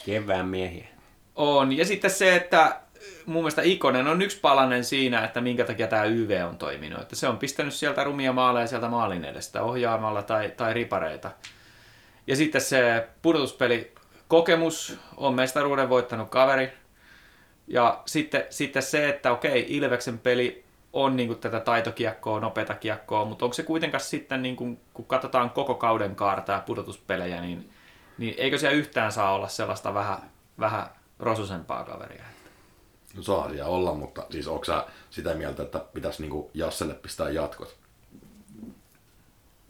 Kevään 0.05 0.45
miehiä. 0.45 0.87
On, 1.35 1.77
ja 1.77 1.85
sitten 1.85 2.11
se, 2.11 2.35
että 2.35 2.79
mun 3.25 3.43
mielestä 3.43 3.61
Ikonen 3.61 4.07
on 4.07 4.21
yksi 4.21 4.39
palanen 4.39 4.83
siinä, 4.83 5.23
että 5.25 5.41
minkä 5.41 5.65
takia 5.65 5.87
tämä 5.87 6.03
YV 6.03 6.45
on 6.49 6.57
toiminut. 6.57 7.01
Että 7.01 7.15
se 7.15 7.27
on 7.27 7.37
pistänyt 7.37 7.73
sieltä 7.73 8.03
rumia 8.03 8.33
maaleja 8.33 8.67
sieltä 8.67 8.87
maalin 8.87 9.25
edestä 9.25 9.61
ohjaamalla 9.63 10.23
tai, 10.23 10.53
tai 10.57 10.73
ripareita. 10.73 11.31
Ja 12.27 12.35
sitten 12.35 12.61
se 12.61 13.07
pudotuspeli 13.21 13.93
kokemus 14.27 14.97
on 15.17 15.33
mestaruuden 15.33 15.89
voittanut 15.89 16.29
kaveri. 16.29 16.71
Ja 17.67 18.01
sitten, 18.05 18.45
sitten 18.49 18.83
se, 18.83 19.09
että 19.09 19.31
okei, 19.31 19.65
Ilveksen 19.69 20.19
peli 20.19 20.63
on 20.93 21.15
niin 21.15 21.37
tätä 21.37 21.59
taitokiekkoa, 21.59 22.39
nopeata 22.39 22.73
kiekkoa, 22.73 23.25
mutta 23.25 23.45
onko 23.45 23.53
se 23.53 23.63
kuitenkaan 23.63 24.01
sitten, 24.01 24.41
niin 24.41 24.55
kuin, 24.55 24.79
kun 24.93 25.05
katsotaan 25.05 25.49
koko 25.49 25.75
kauden 25.75 26.15
kaartaa 26.15 26.59
pudotuspelejä, 26.59 27.41
niin, 27.41 27.69
niin 28.17 28.35
eikö 28.37 28.57
se 28.57 28.71
yhtään 28.71 29.11
saa 29.11 29.33
olla 29.33 29.47
sellaista 29.47 29.93
vähän, 29.93 30.17
vähän 30.59 30.87
rosusempaa 31.19 31.83
kaveria? 31.83 32.23
No 33.15 33.23
saa 33.23 33.49
siellä 33.49 33.65
olla, 33.65 33.93
mutta 33.93 34.25
siis 34.29 34.47
onko 34.47 34.65
sitä 35.09 35.33
mieltä, 35.33 35.63
että 35.63 35.79
pitäisi 35.93 36.21
niin 36.21 36.45
Jasselle 36.53 36.93
pistää 36.93 37.29
jatkot? 37.29 37.82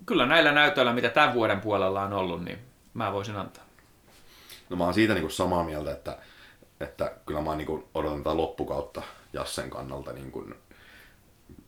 Kyllä 0.05 0.25
näillä 0.25 0.51
näytöillä, 0.51 0.93
mitä 0.93 1.09
tämän 1.09 1.33
vuoden 1.33 1.61
puolella 1.61 2.01
on 2.01 2.13
ollut, 2.13 2.43
niin 2.43 2.59
mä 2.93 3.13
voisin 3.13 3.35
antaa. 3.35 3.63
No 4.69 4.75
mä 4.75 4.83
oon 4.83 4.93
siitä 4.93 5.13
niin 5.13 5.21
kuin 5.21 5.31
samaa 5.31 5.63
mieltä, 5.63 5.91
että, 5.91 6.17
että 6.79 7.15
kyllä 7.25 7.41
mä 7.41 7.55
niin 7.55 7.67
kuin 7.67 7.83
odotan 7.93 8.23
tätä 8.23 8.37
loppukautta 8.37 9.01
Jassen 9.33 9.69
kannalta, 9.69 10.13
niin 10.13 10.31
kuin, 10.31 10.55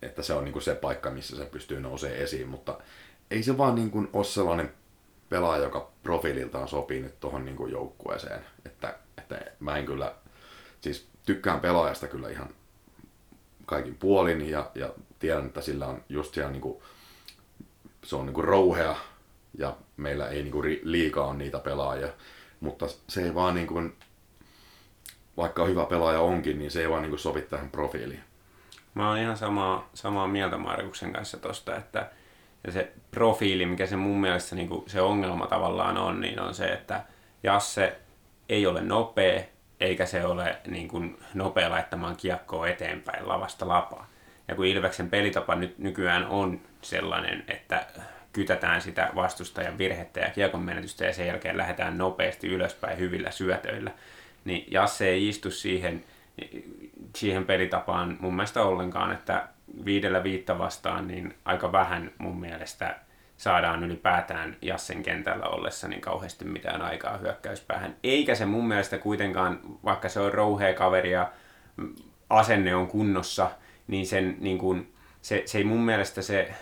että 0.02 0.24
se 0.24 0.34
on 0.34 0.44
niin 0.44 0.54
kuin 0.54 0.64
se 0.64 0.76
paikka, 0.76 1.12
missä 1.12 1.36
se 1.36 1.46
pystyy 1.46 1.80
nousemaan 1.80 2.20
esiin, 2.20 2.48
mutta 2.48 2.78
ei 3.32 3.44
se 3.44 3.58
vaan 3.58 3.76
niin 3.76 3.92
kuin 3.92 4.10
ole 4.14 4.24
sellainen 4.24 4.74
pelaaja, 5.30 5.64
joka 5.64 5.92
profiililtaan 6.04 6.68
sopii 6.68 7.02
nyt 7.02 7.20
tuohon 7.20 7.46
niin 7.46 7.72
joukkueeseen. 7.72 8.46
Että, 8.66 8.96
että 9.18 9.52
mä 9.60 9.78
en 9.78 9.86
kyllä, 9.86 10.16
siis 10.82 11.08
tykkään 11.26 11.60
pelaajasta 11.60 12.08
kyllä 12.08 12.30
ihan 12.30 12.50
kaikin 13.66 13.96
puolin 13.96 14.50
ja, 14.50 14.72
ja 14.76 14.90
tiedän, 15.20 15.46
että 15.46 15.62
sillä 15.62 15.88
on 15.88 16.04
just 16.10 16.34
siellä 16.34 16.52
niin 16.52 16.62
kuin, 16.62 16.84
se 18.06 18.16
on 18.16 18.26
niin 18.26 18.34
kuin 18.34 18.46
rouhea 18.46 18.96
ja 19.58 19.76
meillä 19.98 20.30
ei 20.30 20.42
niin 20.42 20.52
kuin 20.52 20.80
liikaa 20.84 21.28
ole 21.28 21.38
niitä 21.38 21.60
pelaajia, 21.60 22.08
mutta 22.60 22.86
se 23.10 23.24
ei 23.24 23.36
vaan 23.36 23.56
niin 23.56 23.68
kuin, 23.68 23.96
vaikka 25.38 25.66
hyvä 25.66 25.86
pelaaja 25.86 26.20
onkin, 26.20 26.60
niin 26.60 26.72
se 26.72 26.82
ei 26.82 26.90
vaan 26.90 27.02
niin 27.02 27.10
kuin 27.10 27.20
sovi 27.20 27.42
tähän 27.42 27.70
profiiliin. 27.70 28.24
Mä 28.94 29.10
oon 29.10 29.18
ihan 29.18 29.38
samaa, 29.38 29.90
samaa 29.94 30.28
mieltä 30.28 30.58
Markuksen 30.58 31.14
kanssa 31.14 31.38
tosta, 31.38 31.76
että 31.76 32.10
ja 32.66 32.72
se 32.72 32.92
profiili, 33.12 33.66
mikä 33.66 33.86
se 33.86 33.96
mun 33.96 34.22
mielestä 34.22 34.56
niin 34.56 34.70
kuin 34.70 34.90
se 34.90 35.02
ongelma 35.02 35.48
tavallaan 35.48 35.98
on, 35.98 36.22
niin 36.22 36.40
on 36.40 36.54
se, 36.54 36.66
että 36.66 37.04
Jasse 37.44 38.00
ei 38.50 38.68
ole 38.68 38.82
nopea, 38.82 39.44
eikä 39.80 40.06
se 40.06 40.26
ole 40.26 40.58
niin 40.68 40.88
kuin 40.88 41.18
nopea 41.34 41.70
laittamaan 41.70 42.16
kiekkoa 42.16 42.68
eteenpäin 42.68 43.28
lavasta 43.28 43.68
lapaa. 43.68 44.08
Ja 44.48 44.56
kun 44.56 44.66
Ilveksen 44.66 45.10
pelitapa 45.10 45.56
nyt 45.56 45.80
nykyään 45.80 46.28
on 46.28 46.62
sellainen, 46.86 47.44
että 47.48 47.88
kytätään 48.34 48.82
sitä 48.82 49.10
vastustajan 49.16 49.78
virhettä 49.78 50.20
ja 50.20 50.30
kiekon 50.30 50.62
menetystä 50.62 51.06
ja 51.06 51.14
sen 51.14 51.28
jälkeen 51.28 51.58
lähdetään 51.58 51.98
nopeasti 51.98 52.48
ylöspäin 52.48 53.00
hyvillä 53.00 53.32
syötöillä, 53.32 53.92
niin 54.46 54.68
Jasse 54.72 55.08
ei 55.08 55.28
istu 55.28 55.52
siihen, 55.52 56.04
siihen 57.16 57.46
pelitapaan 57.46 58.18
mun 58.20 58.36
mielestä 58.36 58.64
ollenkaan, 58.64 59.12
että 59.12 59.48
viidellä 59.86 60.24
viitta 60.24 60.58
vastaan 60.58 61.08
niin 61.08 61.36
aika 61.46 61.72
vähän 61.72 62.12
mun 62.18 62.40
mielestä 62.40 62.96
saadaan 63.38 63.84
ylipäätään 63.84 64.58
Jassen 64.62 65.04
kentällä 65.04 65.46
ollessa 65.46 65.88
niin 65.88 66.02
kauheasti 66.02 66.46
mitään 66.46 66.82
aikaa 66.82 67.18
hyökkäyspäähän. 67.18 67.96
Eikä 68.04 68.36
se 68.36 68.46
mun 68.46 68.68
mielestä 68.68 68.98
kuitenkaan, 68.98 69.60
vaikka 69.84 70.10
se 70.10 70.20
on 70.20 70.34
rouhea 70.34 70.74
kaveri 70.74 71.12
ja 71.12 71.32
asenne 72.30 72.76
on 72.76 72.88
kunnossa, 72.88 73.52
niin, 73.88 74.08
sen, 74.08 74.38
niin 74.40 74.58
kuin, 74.58 74.94
se, 75.22 75.44
se 75.46 75.58
ei 75.58 75.64
mun 75.64 75.82
mielestä 75.82 76.22
se, 76.22 76.54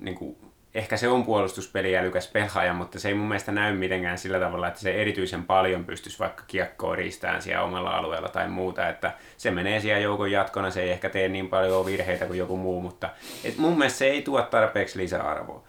niin 0.00 0.14
kuin, 0.14 0.36
ehkä 0.74 0.96
se 0.96 1.08
on 1.08 1.24
puolustuspeli 1.24 1.96
älykäs 1.96 2.28
pelaaja, 2.28 2.74
mutta 2.74 2.98
se 2.98 3.08
ei 3.08 3.14
mun 3.14 3.28
mielestä 3.28 3.52
näy 3.52 3.76
mitenkään 3.76 4.18
sillä 4.18 4.40
tavalla, 4.40 4.68
että 4.68 4.80
se 4.80 4.94
erityisen 4.94 5.44
paljon 5.44 5.84
pystyisi 5.84 6.18
vaikka 6.18 6.44
kiekkoa 6.46 6.96
riistään 6.96 7.42
siellä 7.42 7.64
omalla 7.64 7.90
alueella 7.90 8.28
tai 8.28 8.48
muuta, 8.48 8.88
että 8.88 9.12
se 9.36 9.50
menee 9.50 9.80
siellä 9.80 10.00
joukon 10.00 10.30
jatkona, 10.30 10.70
se 10.70 10.82
ei 10.82 10.90
ehkä 10.90 11.08
tee 11.08 11.28
niin 11.28 11.48
paljon 11.48 11.86
virheitä 11.86 12.26
kuin 12.26 12.38
joku 12.38 12.56
muu, 12.56 12.80
mutta 12.80 13.10
et 13.44 13.58
mun 13.58 13.78
mielestä 13.78 13.98
se 13.98 14.06
ei 14.06 14.22
tuo 14.22 14.42
tarpeeksi 14.42 14.98
lisäarvoa. 14.98 15.64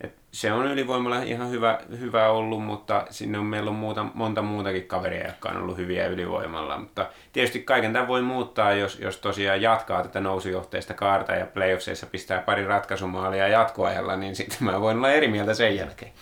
Et 0.00 0.14
se 0.32 0.52
on 0.52 0.66
ylivoimalla 0.66 1.22
ihan 1.22 1.50
hyvä, 1.50 1.78
hyvä 2.00 2.28
ollut, 2.28 2.64
mutta 2.64 3.06
sinne 3.10 3.38
on 3.38 3.46
meillä 3.46 3.70
on 3.70 3.76
muuta, 3.76 4.06
monta 4.14 4.42
muutakin 4.42 4.86
kaveria, 4.86 5.26
jotka 5.26 5.48
on 5.48 5.56
ollut 5.56 5.76
hyviä 5.76 6.06
ylivoimalla. 6.06 6.78
Mutta 6.78 7.10
tietysti 7.32 7.60
kaiken 7.60 7.92
tämän 7.92 8.08
voi 8.08 8.22
muuttaa, 8.22 8.72
jos, 8.72 8.98
jos 8.98 9.18
tosiaan 9.18 9.62
jatkaa 9.62 10.02
tätä 10.02 10.20
nousujohteista 10.20 10.94
kaarta 10.94 11.32
ja 11.32 11.46
playoffseissa 11.46 12.06
pistää 12.06 12.42
pari 12.42 12.66
ratkaisumaalia 12.66 13.48
jatkoajalla, 13.48 14.16
niin 14.16 14.36
sitten 14.36 14.58
mä 14.60 14.80
voin 14.80 14.96
olla 14.96 15.10
eri 15.10 15.28
mieltä 15.28 15.54
sen 15.54 15.76
jälkeen. 15.76 16.12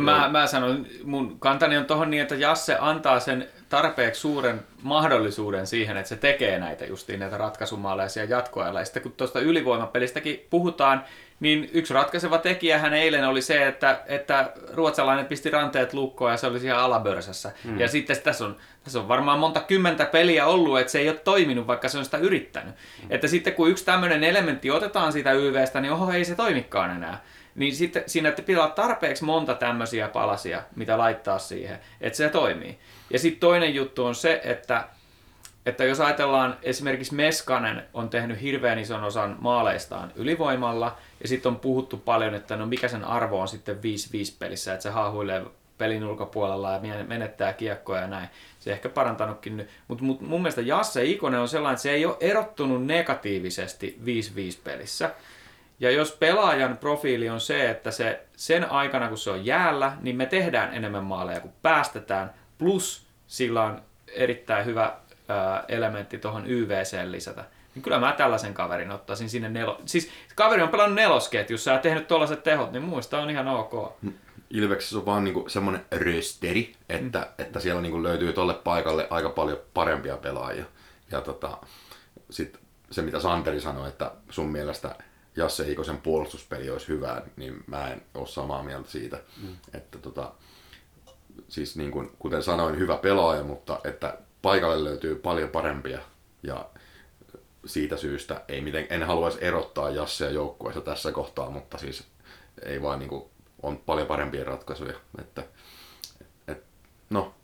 No 0.00 0.12
mä, 0.12 0.28
mä 0.28 0.46
sanon, 0.46 0.86
mun 1.04 1.40
kantani 1.40 1.76
on 1.76 1.84
tohon 1.84 2.10
niin, 2.10 2.22
että 2.22 2.34
Jasse 2.34 2.76
antaa 2.80 3.20
sen 3.20 3.48
tarpeeksi 3.68 4.20
suuren 4.20 4.60
mahdollisuuden 4.82 5.66
siihen, 5.66 5.96
että 5.96 6.08
se 6.08 6.16
tekee 6.16 6.58
näitä 6.58 6.84
justiin 6.84 7.20
näitä 7.20 7.38
ratkaisumaaleja 7.38 8.24
jatkoajalla. 8.28 8.78
Ja 8.78 8.84
sitten 8.84 9.02
kun 9.02 9.12
tuosta 9.12 9.40
ylivoimapelistäkin 9.40 10.46
puhutaan, 10.50 11.04
niin 11.40 11.70
yksi 11.72 11.94
ratkaiseva 11.94 12.38
tekijähän 12.38 12.94
eilen 12.94 13.28
oli 13.28 13.42
se, 13.42 13.66
että, 13.66 14.00
että 14.06 14.52
ruotsalainen 14.72 15.26
pisti 15.26 15.50
ranteet 15.50 15.92
lukkoon 15.92 16.30
ja 16.30 16.36
se 16.36 16.46
oli 16.46 16.60
siellä 16.60 16.82
alabörsessä. 16.82 17.52
Mm. 17.64 17.80
Ja 17.80 17.88
sitten 17.88 18.20
tässä 18.22 18.44
on, 18.44 18.56
tässä 18.84 19.00
on 19.00 19.08
varmaan 19.08 19.38
monta 19.38 19.60
kymmentä 19.60 20.04
peliä 20.04 20.46
ollut, 20.46 20.78
että 20.78 20.92
se 20.92 20.98
ei 20.98 21.08
ole 21.08 21.16
toiminut, 21.16 21.66
vaikka 21.66 21.88
se 21.88 21.98
on 21.98 22.04
sitä 22.04 22.18
yrittänyt. 22.18 22.74
Mm. 22.74 23.06
Että 23.10 23.28
sitten 23.28 23.52
kun 23.54 23.70
yksi 23.70 23.84
tämmöinen 23.84 24.24
elementti 24.24 24.70
otetaan 24.70 25.12
siitä 25.12 25.32
YVstä, 25.32 25.80
niin 25.80 25.92
oho, 25.92 26.12
ei 26.12 26.24
se 26.24 26.34
toimikaan 26.34 26.90
enää. 26.90 27.22
Niin 27.54 27.74
sitten 27.74 28.02
siinä 28.06 28.32
pitää 28.32 28.64
olla 28.64 28.74
tarpeeksi 28.74 29.24
monta 29.24 29.54
tämmöisiä 29.54 30.08
palasia, 30.08 30.62
mitä 30.76 30.98
laittaa 30.98 31.38
siihen, 31.38 31.78
että 32.00 32.16
se 32.16 32.28
toimii. 32.28 32.78
Ja 33.10 33.18
sitten 33.18 33.40
toinen 33.40 33.74
juttu 33.74 34.04
on 34.04 34.14
se, 34.14 34.40
että 34.44 34.88
että 35.66 35.84
jos 35.84 36.00
ajatellaan 36.00 36.56
esimerkiksi 36.62 37.14
Meskanen 37.14 37.82
on 37.94 38.08
tehnyt 38.10 38.42
hirveän 38.42 38.78
ison 38.78 39.04
osan 39.04 39.36
maaleistaan 39.40 40.12
ylivoimalla, 40.16 40.96
ja 41.22 41.28
sitten 41.28 41.52
on 41.52 41.60
puhuttu 41.60 41.96
paljon, 41.96 42.34
että 42.34 42.56
no 42.56 42.66
mikä 42.66 42.88
sen 42.88 43.04
arvo 43.04 43.40
on 43.40 43.48
sitten 43.48 43.76
5-5 43.76 43.78
pelissä, 44.38 44.72
että 44.72 44.82
se 44.82 44.90
haahuilee 44.90 45.44
pelin 45.78 46.04
ulkopuolella 46.04 46.72
ja 46.72 47.04
menettää 47.04 47.52
kiekkoja 47.52 48.00
ja 48.00 48.06
näin. 48.06 48.28
Se 48.58 48.72
ehkä 48.72 48.88
parantanutkin 48.88 49.56
nyt. 49.56 49.68
Mutta 49.88 50.04
mut 50.04 50.20
mun 50.20 50.40
mielestä 50.40 50.60
Jasse 50.60 51.04
Ikonen 51.04 51.40
on 51.40 51.48
sellainen, 51.48 51.74
että 51.74 51.82
se 51.82 51.90
ei 51.90 52.06
ole 52.06 52.16
erottunut 52.20 52.86
negatiivisesti 52.86 53.98
5-5 54.04 54.04
pelissä. 54.64 55.10
Ja 55.80 55.90
jos 55.90 56.12
pelaajan 56.12 56.76
profiili 56.76 57.28
on 57.28 57.40
se, 57.40 57.70
että 57.70 57.90
se 57.90 58.20
sen 58.36 58.70
aikana 58.70 59.08
kun 59.08 59.18
se 59.18 59.30
on 59.30 59.46
jäällä, 59.46 59.92
niin 60.00 60.16
me 60.16 60.26
tehdään 60.26 60.74
enemmän 60.74 61.04
maaleja 61.04 61.40
kuin 61.40 61.54
päästetään, 61.62 62.34
plus 62.58 63.06
sillä 63.26 63.62
on 63.62 63.82
erittäin 64.08 64.66
hyvä 64.66 64.96
elementti 65.68 66.18
tuohon 66.18 66.46
YVC 66.46 66.96
lisätä. 67.04 67.44
Niin 67.74 67.82
kyllä 67.82 67.98
mä 67.98 68.12
tällaisen 68.12 68.54
kaverin 68.54 68.90
ottaisin 68.90 69.30
sinne 69.30 69.48
nelo... 69.48 69.80
Siis 69.86 70.10
kaveri 70.34 70.62
on 70.62 70.68
pelannut 70.68 70.94
nelosketjussa 70.94 71.70
ja 71.70 71.78
tehnyt 71.78 72.08
tuollaiset 72.08 72.42
tehot, 72.42 72.72
niin 72.72 72.82
muista 72.82 73.20
on 73.20 73.30
ihan 73.30 73.48
ok. 73.48 73.92
Ilveksessä 74.50 74.98
on 74.98 75.06
vaan 75.06 75.24
niinku 75.24 75.44
semmoinen 75.48 75.84
rösteri, 75.90 76.72
että, 76.88 77.18
mm. 77.18 77.44
että 77.44 77.60
siellä 77.60 77.80
niinku 77.80 78.02
löytyy 78.02 78.32
tolle 78.32 78.54
paikalle 78.54 79.06
aika 79.10 79.30
paljon 79.30 79.58
parempia 79.74 80.16
pelaajia. 80.16 80.64
Ja 81.10 81.20
tota, 81.20 81.58
sit 82.30 82.60
se 82.90 83.02
mitä 83.02 83.20
Santeri 83.20 83.60
sanoi, 83.60 83.88
että 83.88 84.12
sun 84.30 84.48
mielestä 84.48 84.94
Jasse 85.36 85.70
Ikosen 85.70 85.98
puolustuspeli 85.98 86.70
olisi 86.70 86.88
hyvä, 86.88 87.22
niin 87.36 87.64
mä 87.66 87.92
en 87.92 88.02
ole 88.14 88.26
samaa 88.26 88.62
mieltä 88.62 88.90
siitä. 88.90 89.20
Mm. 89.42 89.56
Että 89.74 89.98
tota, 89.98 90.32
siis 91.48 91.76
niin 91.76 91.90
kuin, 91.90 92.10
kuten 92.18 92.42
sanoin, 92.42 92.78
hyvä 92.78 92.96
pelaaja, 92.96 93.42
mutta 93.42 93.80
että 93.84 94.18
paikalle 94.42 94.84
löytyy 94.84 95.14
paljon 95.14 95.50
parempia 95.50 96.00
ja 96.42 96.70
siitä 97.66 97.96
syystä 97.96 98.44
ei 98.48 98.60
miten, 98.60 98.86
en 98.90 99.02
haluaisi 99.02 99.38
erottaa 99.40 99.90
Jassia 99.90 100.30
joukkueessa 100.30 100.80
tässä 100.80 101.12
kohtaa, 101.12 101.50
mutta 101.50 101.78
siis 101.78 102.04
ei 102.62 102.82
vaan 102.82 102.98
niin 102.98 103.08
kuin, 103.08 103.24
on 103.62 103.78
paljon 103.78 104.06
parempia 104.06 104.44
ratkaisuja. 104.44 104.94
Että, 105.18 105.44
et, 106.48 106.64
no, 107.10 107.34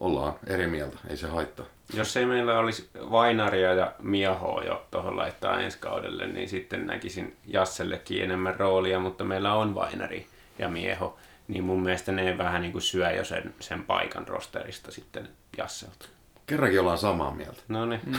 ollaan 0.00 0.38
eri 0.46 0.66
mieltä, 0.66 0.98
ei 1.08 1.16
se 1.16 1.26
haittaa. 1.26 1.66
Jos 1.94 2.16
ei 2.16 2.26
meillä 2.26 2.58
olisi 2.58 2.90
Vainaria 3.10 3.74
ja 3.74 3.92
Miahoa 4.02 4.62
jo 4.62 4.86
tuohon 4.90 5.16
laittaa 5.16 5.60
ensi 5.60 5.78
kaudelle, 5.78 6.26
niin 6.26 6.48
sitten 6.48 6.86
näkisin 6.86 7.36
Jassellekin 7.46 8.22
enemmän 8.22 8.56
roolia, 8.56 9.00
mutta 9.00 9.24
meillä 9.24 9.54
on 9.54 9.74
Vainari 9.74 10.26
ja 10.58 10.68
Mieho 10.68 11.18
niin 11.48 11.64
mun 11.64 11.82
mielestä 11.82 12.12
ne 12.12 12.38
vähän 12.38 12.62
niin 12.62 12.72
kuin 12.72 12.82
syö 12.82 13.10
jo 13.10 13.24
sen, 13.24 13.54
sen 13.60 13.84
paikan 13.84 14.28
rosterista 14.28 14.90
sitten 14.90 15.28
Jasselta. 15.58 16.08
Kerrankin 16.46 16.80
ollaan 16.80 16.98
samaa 16.98 17.34
mieltä. 17.34 17.62
No 17.68 17.86
niin. 17.86 18.00
Mm. 18.06 18.16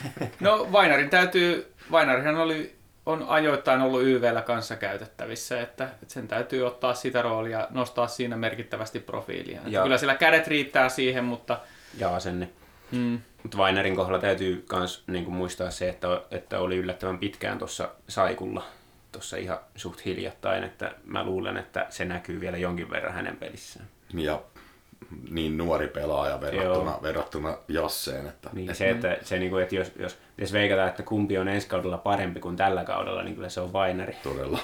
no 0.40 0.68
Vainarin 0.72 1.10
täytyy, 1.10 1.72
Vainarihan 1.90 2.36
oli, 2.36 2.76
on 3.06 3.24
ajoittain 3.28 3.80
ollut 3.80 4.02
YVllä 4.02 4.42
kanssa 4.42 4.76
käytettävissä, 4.76 5.60
että, 5.60 5.84
että 5.84 6.14
sen 6.14 6.28
täytyy 6.28 6.66
ottaa 6.66 6.94
sitä 6.94 7.22
roolia, 7.22 7.68
nostaa 7.70 8.06
siinä 8.06 8.36
merkittävästi 8.36 9.00
profiilia. 9.00 9.60
Ja. 9.66 9.82
Kyllä 9.82 9.98
sillä 9.98 10.14
kädet 10.14 10.46
riittää 10.46 10.88
siihen, 10.88 11.24
mutta... 11.24 11.60
Ja 11.98 12.14
asenne. 12.14 12.48
Mm. 12.92 13.20
Mutta 13.42 13.58
Vainarin 13.58 13.96
kohdalla 13.96 14.18
täytyy 14.18 14.66
myös 14.72 15.04
niin 15.06 15.30
muistaa 15.30 15.70
se, 15.70 15.88
että, 15.88 16.22
että 16.30 16.60
oli 16.60 16.76
yllättävän 16.76 17.18
pitkään 17.18 17.58
tuossa 17.58 17.88
Saikulla 18.08 18.64
tuossa 19.12 19.36
ihan 19.36 19.58
suht 19.76 20.04
hiljattain, 20.04 20.64
että 20.64 20.94
mä 21.04 21.24
luulen, 21.24 21.56
että 21.56 21.86
se 21.90 22.04
näkyy 22.04 22.40
vielä 22.40 22.56
jonkin 22.56 22.90
verran 22.90 23.14
hänen 23.14 23.36
pelissään. 23.36 23.86
Ja 24.14 24.42
niin 25.30 25.58
nuori 25.58 25.88
pelaaja 25.88 26.40
verrattuna, 26.40 26.98
verrattuna 27.02 27.58
Jasseen. 27.68 28.26
Että, 28.26 28.50
niin, 28.52 28.74
se, 28.74 28.90
että, 28.90 29.16
se, 29.22 29.38
niin 29.38 29.50
kuin, 29.50 29.62
että 29.62 29.74
jos, 29.74 29.92
jos 29.96 30.18
jos 30.40 30.52
veikataan, 30.52 30.88
että 30.88 31.02
kumpi 31.02 31.38
on 31.38 31.48
ensi 31.48 31.68
kaudella 31.68 31.98
parempi 31.98 32.40
kuin 32.40 32.56
tällä 32.56 32.84
kaudella, 32.84 33.22
niin 33.22 33.34
kyllä 33.34 33.48
se 33.48 33.60
on 33.60 33.72
Vainari. 33.72 34.16
Todella. 34.22 34.58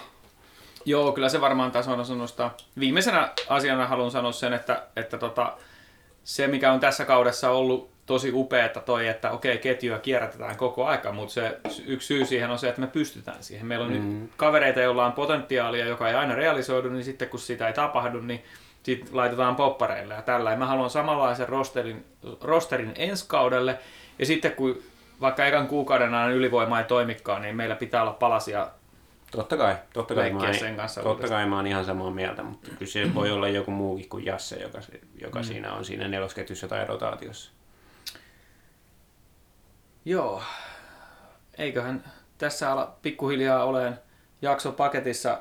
Joo, 0.84 1.12
kyllä 1.12 1.28
se 1.28 1.40
varmaan 1.40 1.70
tason 1.70 2.18
nostaa. 2.18 2.56
Viimeisenä 2.78 3.32
asiana 3.48 3.86
haluan 3.86 4.10
sanoa 4.10 4.32
sen, 4.32 4.52
että, 4.52 4.82
että 4.96 5.18
tota, 5.18 5.56
se 6.24 6.46
mikä 6.46 6.72
on 6.72 6.80
tässä 6.80 7.04
kaudessa 7.04 7.50
ollut 7.50 7.95
tosi 8.06 8.32
upeeta 8.34 8.80
toi, 8.80 9.08
että 9.08 9.30
okei, 9.30 9.58
ketjua 9.58 9.98
kierrätetään 9.98 10.56
koko 10.56 10.84
aika, 10.84 11.12
mutta 11.12 11.34
se 11.34 11.58
yksi 11.86 12.06
syy 12.06 12.24
siihen 12.24 12.50
on 12.50 12.58
se, 12.58 12.68
että 12.68 12.80
me 12.80 12.86
pystytään 12.86 13.42
siihen. 13.42 13.66
Meillä 13.66 13.84
on 13.84 13.92
mm. 13.92 14.20
nyt 14.20 14.30
kavereita, 14.36 14.80
joilla 14.80 15.06
on 15.06 15.12
potentiaalia, 15.12 15.86
joka 15.86 16.08
ei 16.08 16.14
aina 16.14 16.34
realisoidu, 16.34 16.88
niin 16.88 17.04
sitten 17.04 17.28
kun 17.28 17.40
sitä 17.40 17.66
ei 17.66 17.72
tapahdu, 17.72 18.20
niin 18.20 18.44
sitten 18.82 19.16
laitetaan 19.16 19.56
poppareille 19.56 20.14
ja 20.14 20.22
tällä. 20.22 20.56
Mä 20.56 20.66
haluan 20.66 20.90
samanlaisen 20.90 21.48
rosterin, 21.48 22.04
rosterin 22.40 22.92
ensi 22.94 23.24
kaudelle, 23.28 23.78
ja 24.18 24.26
sitten 24.26 24.52
kun 24.52 24.82
vaikka 25.20 25.44
ekan 25.44 25.68
kuukauden 25.68 26.14
ajan 26.14 26.32
ylivoima 26.32 26.78
ei 26.78 26.84
toimikaan, 26.84 27.42
niin 27.42 27.56
meillä 27.56 27.76
pitää 27.76 28.02
olla 28.02 28.12
palasia 28.12 28.68
Totta 29.30 29.56
kai, 29.56 29.76
totta 29.92 30.14
kai, 30.14 30.30
mä, 30.30 30.52
sen 30.52 30.76
kanssa 30.76 31.02
totta 31.02 31.28
kai 31.28 31.46
mä 31.46 31.56
oon 31.56 31.66
ihan 31.66 31.84
samaa 31.84 32.10
mieltä, 32.10 32.42
mutta 32.42 32.70
kyllä 32.70 32.92
se 32.92 33.14
voi 33.14 33.30
olla 33.30 33.48
joku 33.48 33.70
muukin 33.70 34.08
kuin 34.08 34.24
Jasse, 34.24 34.56
joka, 34.56 34.78
joka 35.20 35.38
mm. 35.38 35.44
siinä 35.44 35.72
on 35.72 35.84
siinä 35.84 36.08
nelosketjussa 36.08 36.68
tai 36.68 36.86
rotaatiossa. 36.86 37.55
Joo. 40.06 40.42
eiköhän 41.58 42.04
tässä 42.38 42.72
ala 42.72 42.96
pikkuhiljaa 43.02 43.64
oleen 43.64 43.98
jakso 44.42 44.72
paketissa. 44.72 45.40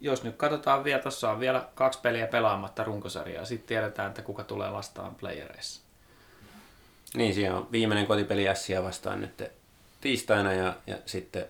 Jos 0.00 0.24
nyt 0.24 0.36
katsotaan 0.36 0.84
vielä, 0.84 1.02
tuossa 1.02 1.30
on 1.30 1.40
vielä 1.40 1.68
kaksi 1.74 1.98
peliä 2.00 2.26
pelaamatta 2.26 2.84
runkosarjaa. 2.84 3.44
Sitten 3.44 3.68
tiedetään, 3.68 4.08
että 4.08 4.22
kuka 4.22 4.44
tulee 4.44 4.72
vastaan 4.72 5.14
playereissa. 5.14 5.82
Niin, 7.14 7.34
siinä 7.34 7.56
on 7.56 7.72
viimeinen 7.72 8.06
kotipeli 8.06 8.44
Jässiä 8.44 8.82
vastaan 8.82 9.20
nyt 9.20 9.42
tiistaina 10.00 10.52
ja, 10.52 10.74
ja 10.86 10.96
sitten 11.06 11.46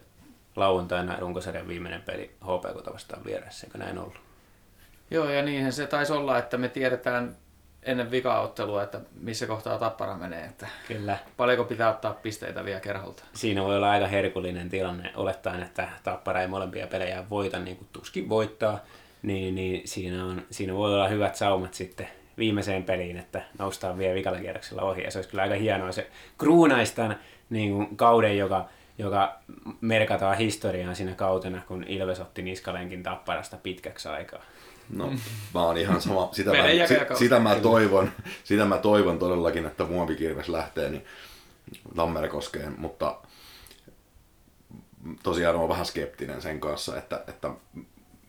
lauantaina 0.56 1.16
runkosarjan 1.20 1.68
viimeinen 1.68 2.02
peli 2.02 2.30
HPK 2.40 2.94
vastaan 2.94 3.24
vieressä, 3.24 3.66
eikö 3.66 3.78
näin 3.78 3.98
ollut? 3.98 4.20
Joo, 5.10 5.30
ja 5.30 5.42
niinhän 5.42 5.72
se 5.72 5.86
taisi 5.86 6.12
olla, 6.12 6.38
että 6.38 6.56
me 6.56 6.68
tiedetään 6.68 7.36
ennen 7.88 8.10
vikaottelua, 8.10 8.82
että 8.82 9.00
missä 9.20 9.46
kohtaa 9.46 9.78
tappara 9.78 10.14
menee. 10.14 10.44
Että 10.44 10.68
Kyllä. 10.88 11.18
paljonko 11.36 11.64
pitää 11.64 11.90
ottaa 11.90 12.14
pisteitä 12.14 12.64
vielä 12.64 12.80
kerholta. 12.80 13.22
Siinä 13.32 13.64
voi 13.64 13.76
olla 13.76 13.90
aika 13.90 14.06
herkullinen 14.06 14.68
tilanne, 14.68 15.12
olettaen, 15.16 15.62
että 15.62 15.88
Tappara 16.02 16.40
ei 16.40 16.48
molempia 16.48 16.86
pelejä 16.86 17.24
voita, 17.30 17.58
niin 17.58 17.76
kuin 17.76 17.88
tuskin 17.92 18.28
voittaa, 18.28 18.78
niin, 19.22 19.54
niin 19.54 19.88
siinä, 19.88 20.24
on, 20.24 20.42
siinä 20.50 20.74
voi 20.74 20.94
olla 20.94 21.08
hyvät 21.08 21.36
saumat 21.36 21.74
sitten 21.74 22.08
viimeiseen 22.38 22.84
peliin, 22.84 23.16
että 23.16 23.42
noustaan 23.58 23.98
vielä 23.98 24.14
vikalla 24.14 24.40
kierroksella 24.40 24.82
ohi. 24.82 25.02
Ja 25.02 25.10
se 25.10 25.18
olisi 25.18 25.30
kyllä 25.30 25.42
aika 25.42 25.54
hienoa 25.54 25.92
se 25.92 26.10
kruunaistan 26.38 27.16
niin 27.50 27.72
kuin 27.72 27.96
kauden, 27.96 28.38
joka, 28.38 28.68
joka 28.98 29.38
merkataan 29.80 30.36
historiaan 30.36 30.96
siinä 30.96 31.14
kautena, 31.14 31.62
kun 31.68 31.84
Ilves 31.88 32.20
otti 32.20 32.42
niskalenkin 32.42 33.02
Tapparasta 33.02 33.56
pitkäksi 33.56 34.08
aikaa. 34.08 34.42
No, 34.90 35.12
mä 35.54 35.62
oon 35.62 35.76
ihan 35.76 36.00
sama. 36.00 36.28
Sitä 36.32 36.50
mä, 36.50 36.86
si, 36.86 37.18
sitä 37.18 37.38
mä 37.40 37.54
toivon, 37.54 38.12
sitä 38.44 38.64
mä 38.64 38.78
toivon 38.78 39.18
todellakin, 39.18 39.66
että 39.66 39.84
muovikirves 39.84 40.48
lähtee 40.48 40.90
niin 40.90 41.04
Tammerkoskeen, 41.96 42.74
mutta 42.78 43.16
tosiaan 45.22 45.56
olen 45.56 45.68
vähän 45.68 45.86
skeptinen 45.86 46.42
sen 46.42 46.60
kanssa, 46.60 46.98
että, 46.98 47.24
että 47.28 47.50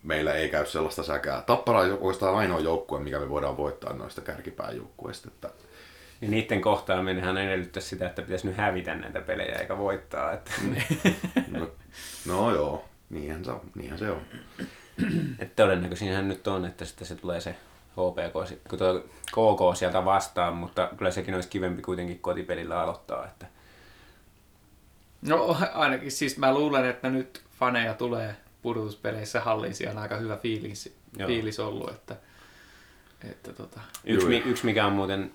meillä 0.02 0.34
ei 0.34 0.48
käy 0.48 0.66
sellaista 0.66 1.02
säkää. 1.02 1.42
Tappara 1.42 1.80
on 1.80 1.92
oikeastaan 1.92 2.36
ainoa 2.36 2.60
joukkue, 2.60 3.00
mikä 3.00 3.18
me 3.18 3.28
voidaan 3.28 3.56
voittaa 3.56 3.92
noista 3.92 4.20
kärkipääjoukkueista. 4.20 5.28
Että 5.28 5.50
Ja 6.20 6.28
niiden 6.28 6.60
kohtaaminenhan 6.60 7.38
edellyttäisi 7.38 7.88
sitä, 7.88 8.06
että 8.06 8.22
pitäisi 8.22 8.46
nyt 8.46 8.56
hävitä 8.56 8.94
näitä 8.94 9.20
pelejä 9.20 9.58
eikä 9.58 9.78
voittaa. 9.78 10.32
Että, 10.32 10.50
no, 11.50 11.70
no 12.26 12.54
joo, 12.54 12.84
niinhän 13.10 13.44
se 13.44 13.50
on. 13.50 13.60
Niinhän 13.74 13.98
se 13.98 14.10
on. 14.10 14.22
Että 15.38 15.62
todennäköisinhän 15.62 16.28
nyt 16.28 16.46
on, 16.46 16.64
että 16.64 16.84
sitten 16.84 17.06
se 17.06 17.14
tulee 17.14 17.40
se 17.40 17.56
HPK, 17.92 18.60
kun 18.68 18.78
tuo 18.78 19.00
KK 19.26 19.76
sieltä 19.76 20.04
vastaan, 20.04 20.54
mutta 20.54 20.88
kyllä 20.96 21.10
sekin 21.10 21.34
olisi 21.34 21.48
kivempi 21.48 21.82
kuitenkin 21.82 22.18
kotipelillä 22.18 22.80
aloittaa. 22.80 23.24
Että 23.24 23.46
No 25.22 25.56
ainakin 25.74 26.10
siis 26.10 26.38
mä 26.38 26.54
luulen, 26.54 26.84
että 26.84 27.10
nyt 27.10 27.42
faneja 27.58 27.94
tulee 27.94 28.36
pudotuspeleissä 28.62 29.40
halliin. 29.40 29.74
Siellä 29.74 29.98
on 29.98 30.02
aika 30.02 30.16
hyvä 30.16 30.36
fiilis, 30.36 30.96
Joo. 31.18 31.26
fiilis 31.26 31.60
ollut, 31.60 31.90
että, 31.90 32.16
että 33.30 33.52
tota, 33.52 33.80
Yksi, 34.04 34.36
yksi 34.36 34.66
mikä 34.66 34.86
on 34.86 34.92
muuten 34.92 35.32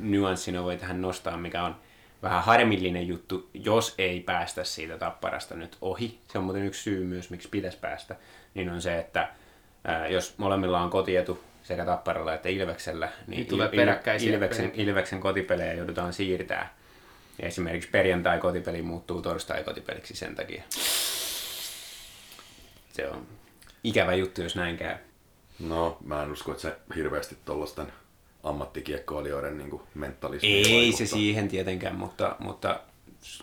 nyanssina 0.00 0.62
voi 0.62 0.76
tähän 0.76 1.02
nostaa, 1.02 1.36
mikä 1.36 1.64
on 1.64 1.76
vähän 2.22 2.44
harmillinen 2.44 3.08
juttu, 3.08 3.50
jos 3.54 3.94
ei 3.98 4.20
päästä 4.20 4.64
siitä 4.64 4.98
tapparasta 4.98 5.54
nyt 5.54 5.76
ohi. 5.80 6.18
Se 6.32 6.38
on 6.38 6.44
muuten 6.44 6.64
yksi 6.64 6.82
syy 6.82 7.04
myös, 7.04 7.30
miksi 7.30 7.48
pitäisi 7.48 7.78
päästä. 7.78 8.16
Niin 8.54 8.70
on 8.70 8.82
se, 8.82 8.98
että 8.98 9.28
ää, 9.84 10.08
jos 10.08 10.34
molemmilla 10.38 10.80
on 10.80 10.90
kotietu 10.90 11.44
sekä 11.62 11.84
tapparalla 11.84 12.34
että 12.34 12.48
Ilveksellä, 12.48 13.06
niin, 13.26 13.36
Niin 13.36 13.46
tulee 13.46 13.68
Il- 13.68 13.74
Ilveksen, 14.22 14.70
pelejä. 14.70 14.88
Ilveksen 14.90 15.20
kotipelejä 15.20 15.72
joudutaan 15.72 16.12
siirtää. 16.12 16.74
Ja 17.42 17.48
esimerkiksi 17.48 17.88
perjantai-kotipeli 17.90 18.82
muuttuu 18.82 19.22
torstai-kotipeliksi 19.22 20.16
sen 20.16 20.34
takia. 20.34 20.62
Se 22.92 23.08
on 23.08 23.26
ikävä 23.84 24.14
juttu, 24.14 24.42
jos 24.42 24.56
näin 24.56 24.76
käy. 24.76 24.96
No, 25.58 25.98
mä 26.04 26.22
en 26.22 26.32
usko, 26.32 26.50
että 26.50 26.62
se 26.62 26.76
hirveästi 26.96 27.36
tuollaisten 27.44 27.92
ammattikiekkoilijoiden 28.42 29.58
niin 29.58 29.80
mentalismi 29.94 30.48
Ei 30.48 30.64
vaikuttaa. 30.74 30.98
se 30.98 31.06
siihen 31.06 31.48
tietenkään, 31.48 31.94
mutta, 31.96 32.36
mutta 32.38 32.80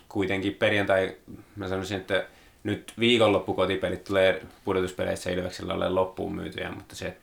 kuitenkin 0.08 0.54
perjantai, 0.54 1.16
mä 1.56 1.68
sanoisin, 1.68 1.96
että 2.00 2.26
nyt 2.64 2.92
viikonloppu 2.98 3.54
kotipelit 3.54 4.04
tulee 4.04 4.42
pudotuspeleissä 4.64 5.30
Ilveksellä 5.30 5.74
ole 5.74 5.88
loppuun 5.88 6.34
myytyjä, 6.34 6.70
mutta 6.70 6.96
se 6.96 7.16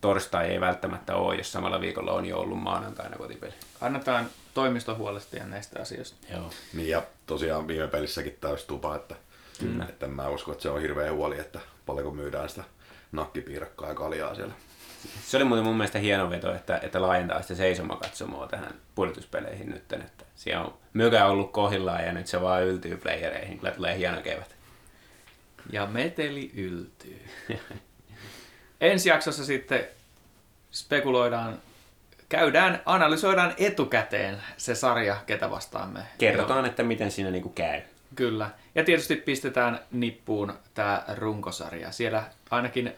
torstai 0.00 0.46
ei 0.46 0.60
välttämättä 0.60 1.16
ole, 1.16 1.36
jos 1.36 1.52
samalla 1.52 1.80
viikolla 1.80 2.12
on 2.12 2.26
jo 2.26 2.38
ollut 2.38 2.62
maanantaina 2.62 3.16
kotipeli. 3.16 3.52
annetaan 3.80 4.26
toimiston 4.54 4.96
huolehtia 4.96 5.46
näistä 5.46 5.80
asioista. 5.80 6.16
Joo. 6.32 6.50
Niin 6.74 6.88
ja 6.88 7.02
tosiaan 7.26 7.68
viime 7.68 7.88
pelissäkin 7.88 8.36
täys 8.40 8.64
tupa, 8.64 8.96
että, 8.96 9.14
mm. 9.62 9.80
että 9.80 10.06
mä 10.06 10.28
usko, 10.28 10.52
että 10.52 10.62
se 10.62 10.70
on 10.70 10.80
hirveä 10.80 11.12
huoli, 11.12 11.38
että 11.38 11.60
paljonko 11.86 12.10
myydään 12.10 12.48
sitä 12.48 12.64
nakkipiirakkaa 13.12 13.88
ja 13.88 13.94
kaljaa 13.94 14.34
siellä. 14.34 14.54
Se 15.26 15.36
oli 15.36 15.44
muuten 15.44 15.64
mun 15.64 15.76
mielestä 15.76 15.98
hieno 15.98 16.30
veto, 16.30 16.54
että, 16.54 16.80
että 16.82 17.02
laajentaa 17.02 17.42
sitä 17.42 17.54
seisomakatsomoa 17.54 18.46
tähän 18.46 18.74
pudotuspeleihin 18.94 19.70
nyt. 19.70 19.92
Että 19.92 20.24
siellä 20.36 20.64
on 20.64 20.74
mökä 20.92 21.26
ollut 21.26 21.52
kohillaan 21.52 22.04
ja 22.04 22.12
nyt 22.12 22.26
se 22.26 22.40
vaan 22.40 22.64
yltyy 22.64 22.96
playereihin. 22.96 23.58
Kyllä 23.58 23.72
tulee 23.72 23.98
hieno 23.98 24.22
kevät. 24.22 24.55
Ja 25.72 25.86
meteli 25.86 26.50
yltyy. 26.54 27.26
Ensi 28.80 29.08
jaksossa 29.08 29.44
sitten 29.44 29.84
spekuloidaan, 30.72 31.58
käydään, 32.28 32.82
analysoidaan 32.86 33.54
etukäteen 33.58 34.42
se 34.56 34.74
sarja, 34.74 35.16
ketä 35.26 35.50
vastaan 35.50 35.90
me. 35.90 36.00
Kerrotaan, 36.18 36.66
että 36.66 36.82
miten 36.82 37.10
siinä 37.10 37.30
niinku 37.30 37.48
käy. 37.48 37.80
Kyllä. 38.14 38.50
Ja 38.74 38.84
tietysti 38.84 39.16
pistetään 39.16 39.80
nippuun 39.92 40.54
tämä 40.74 41.04
runkosarja. 41.16 41.92
Siellä 41.92 42.24
ainakin 42.50 42.92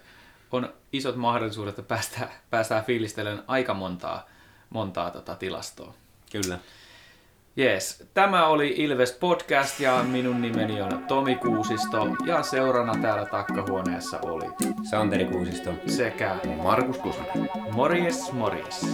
on 0.53 0.73
isot 0.93 1.17
mahdollisuudet, 1.17 1.79
että 1.79 1.89
päästään, 1.89 2.29
päästään 2.51 2.85
fiilistelemään 2.85 3.45
aika 3.47 3.75
montaa, 3.75 4.29
montaa 4.71 5.11
tota 5.11 5.35
tilastoa. 5.35 5.95
Kyllä. 6.33 6.59
Jees, 7.57 8.09
tämä 8.15 8.47
oli 8.47 8.75
Ilves 8.77 9.13
Podcast 9.13 9.81
ja 9.81 10.03
minun 10.03 10.43
nimeni 10.43 10.83
on 10.83 11.05
Tomi 11.09 11.35
Kuusisto 11.35 12.09
ja 12.27 12.43
seurana 12.43 12.95
täällä 13.03 13.27
takkahuoneessa 13.27 14.19
oli 14.23 14.47
Santeri 14.91 15.25
Kuusisto. 15.25 15.75
sekä 15.87 16.37
Markus 16.63 16.99
Kosonen. 16.99 17.51
Morjes 17.73 18.33
Morjes. 18.33 18.87